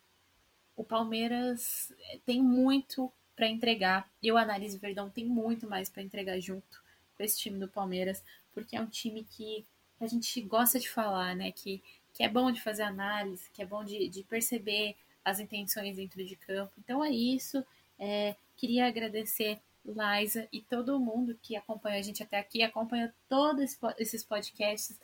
[0.76, 1.90] o Palmeiras
[2.26, 4.08] tem muito para entregar.
[4.22, 6.82] E o Análise Verdão tem muito mais para entregar junto
[7.16, 8.22] com esse time do Palmeiras,
[8.52, 9.64] porque é um time que
[10.00, 11.52] a gente gosta de falar, né?
[11.52, 11.82] Que,
[12.12, 16.24] que é bom de fazer análise, que é bom de, de perceber as intenções dentro
[16.24, 16.72] de campo.
[16.78, 17.64] Então é isso.
[17.98, 23.78] É, queria agradecer Liza e todo mundo que acompanha a gente até aqui, acompanha todos
[23.98, 24.98] esses podcasts,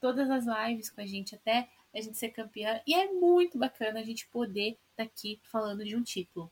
[0.00, 2.80] todas as lives com a gente até a gente ser campeã.
[2.86, 6.50] E é muito bacana a gente poder estar tá aqui falando de um título.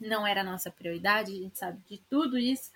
[0.00, 2.70] Não era a nossa prioridade, a gente sabe de tudo isso,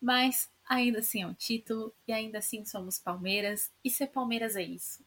[0.00, 3.70] mas ainda assim é um título e ainda assim somos Palmeiras.
[3.84, 5.04] E ser Palmeiras é isso.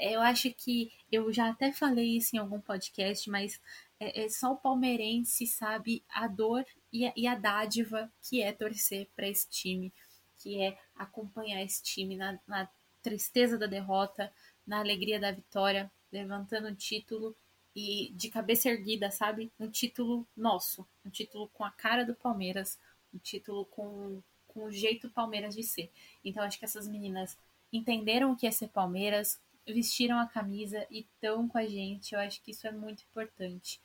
[0.00, 3.60] Eu acho que eu já até falei isso em algum podcast, mas
[4.00, 8.52] é, é só o palmeirense sabe a dor e a, e a dádiva que é
[8.52, 9.92] torcer para esse time,
[10.38, 12.68] que é acompanhar esse time na, na
[13.02, 14.32] tristeza da derrota,
[14.66, 17.36] na alegria da vitória, levantando o título
[17.76, 19.52] e de cabeça erguida, sabe?
[19.60, 22.78] Um título nosso, um título com a cara do Palmeiras,
[23.12, 25.92] um título com, com o jeito Palmeiras de ser.
[26.24, 27.36] Então acho que essas meninas
[27.70, 32.14] entenderam o que é ser Palmeiras, vestiram a camisa e estão com a gente.
[32.14, 33.78] Eu acho que isso é muito importante.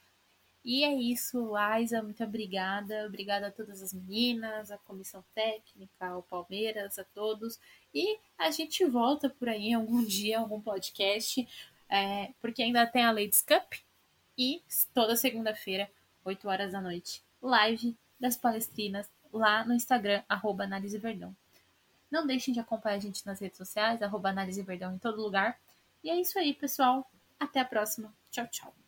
[0.63, 3.07] E é isso, Liza, muito obrigada.
[3.07, 7.59] Obrigada a todas as meninas, a comissão técnica, ao Palmeiras, a todos.
[7.93, 11.45] E a gente volta por aí algum dia, algum podcast,
[11.91, 13.73] é, porque ainda tem a Ladies Cup.
[14.37, 14.63] E
[14.93, 15.91] toda segunda-feira,
[16.23, 21.35] 8 horas da noite, live das Palestrinas lá no Instagram, arroba Análise Verdão.
[22.09, 25.59] Não deixem de acompanhar a gente nas redes sociais, arroba Análise Verdão em todo lugar.
[26.03, 27.09] E é isso aí, pessoal.
[27.39, 28.13] Até a próxima.
[28.31, 28.80] Tchau, tchau.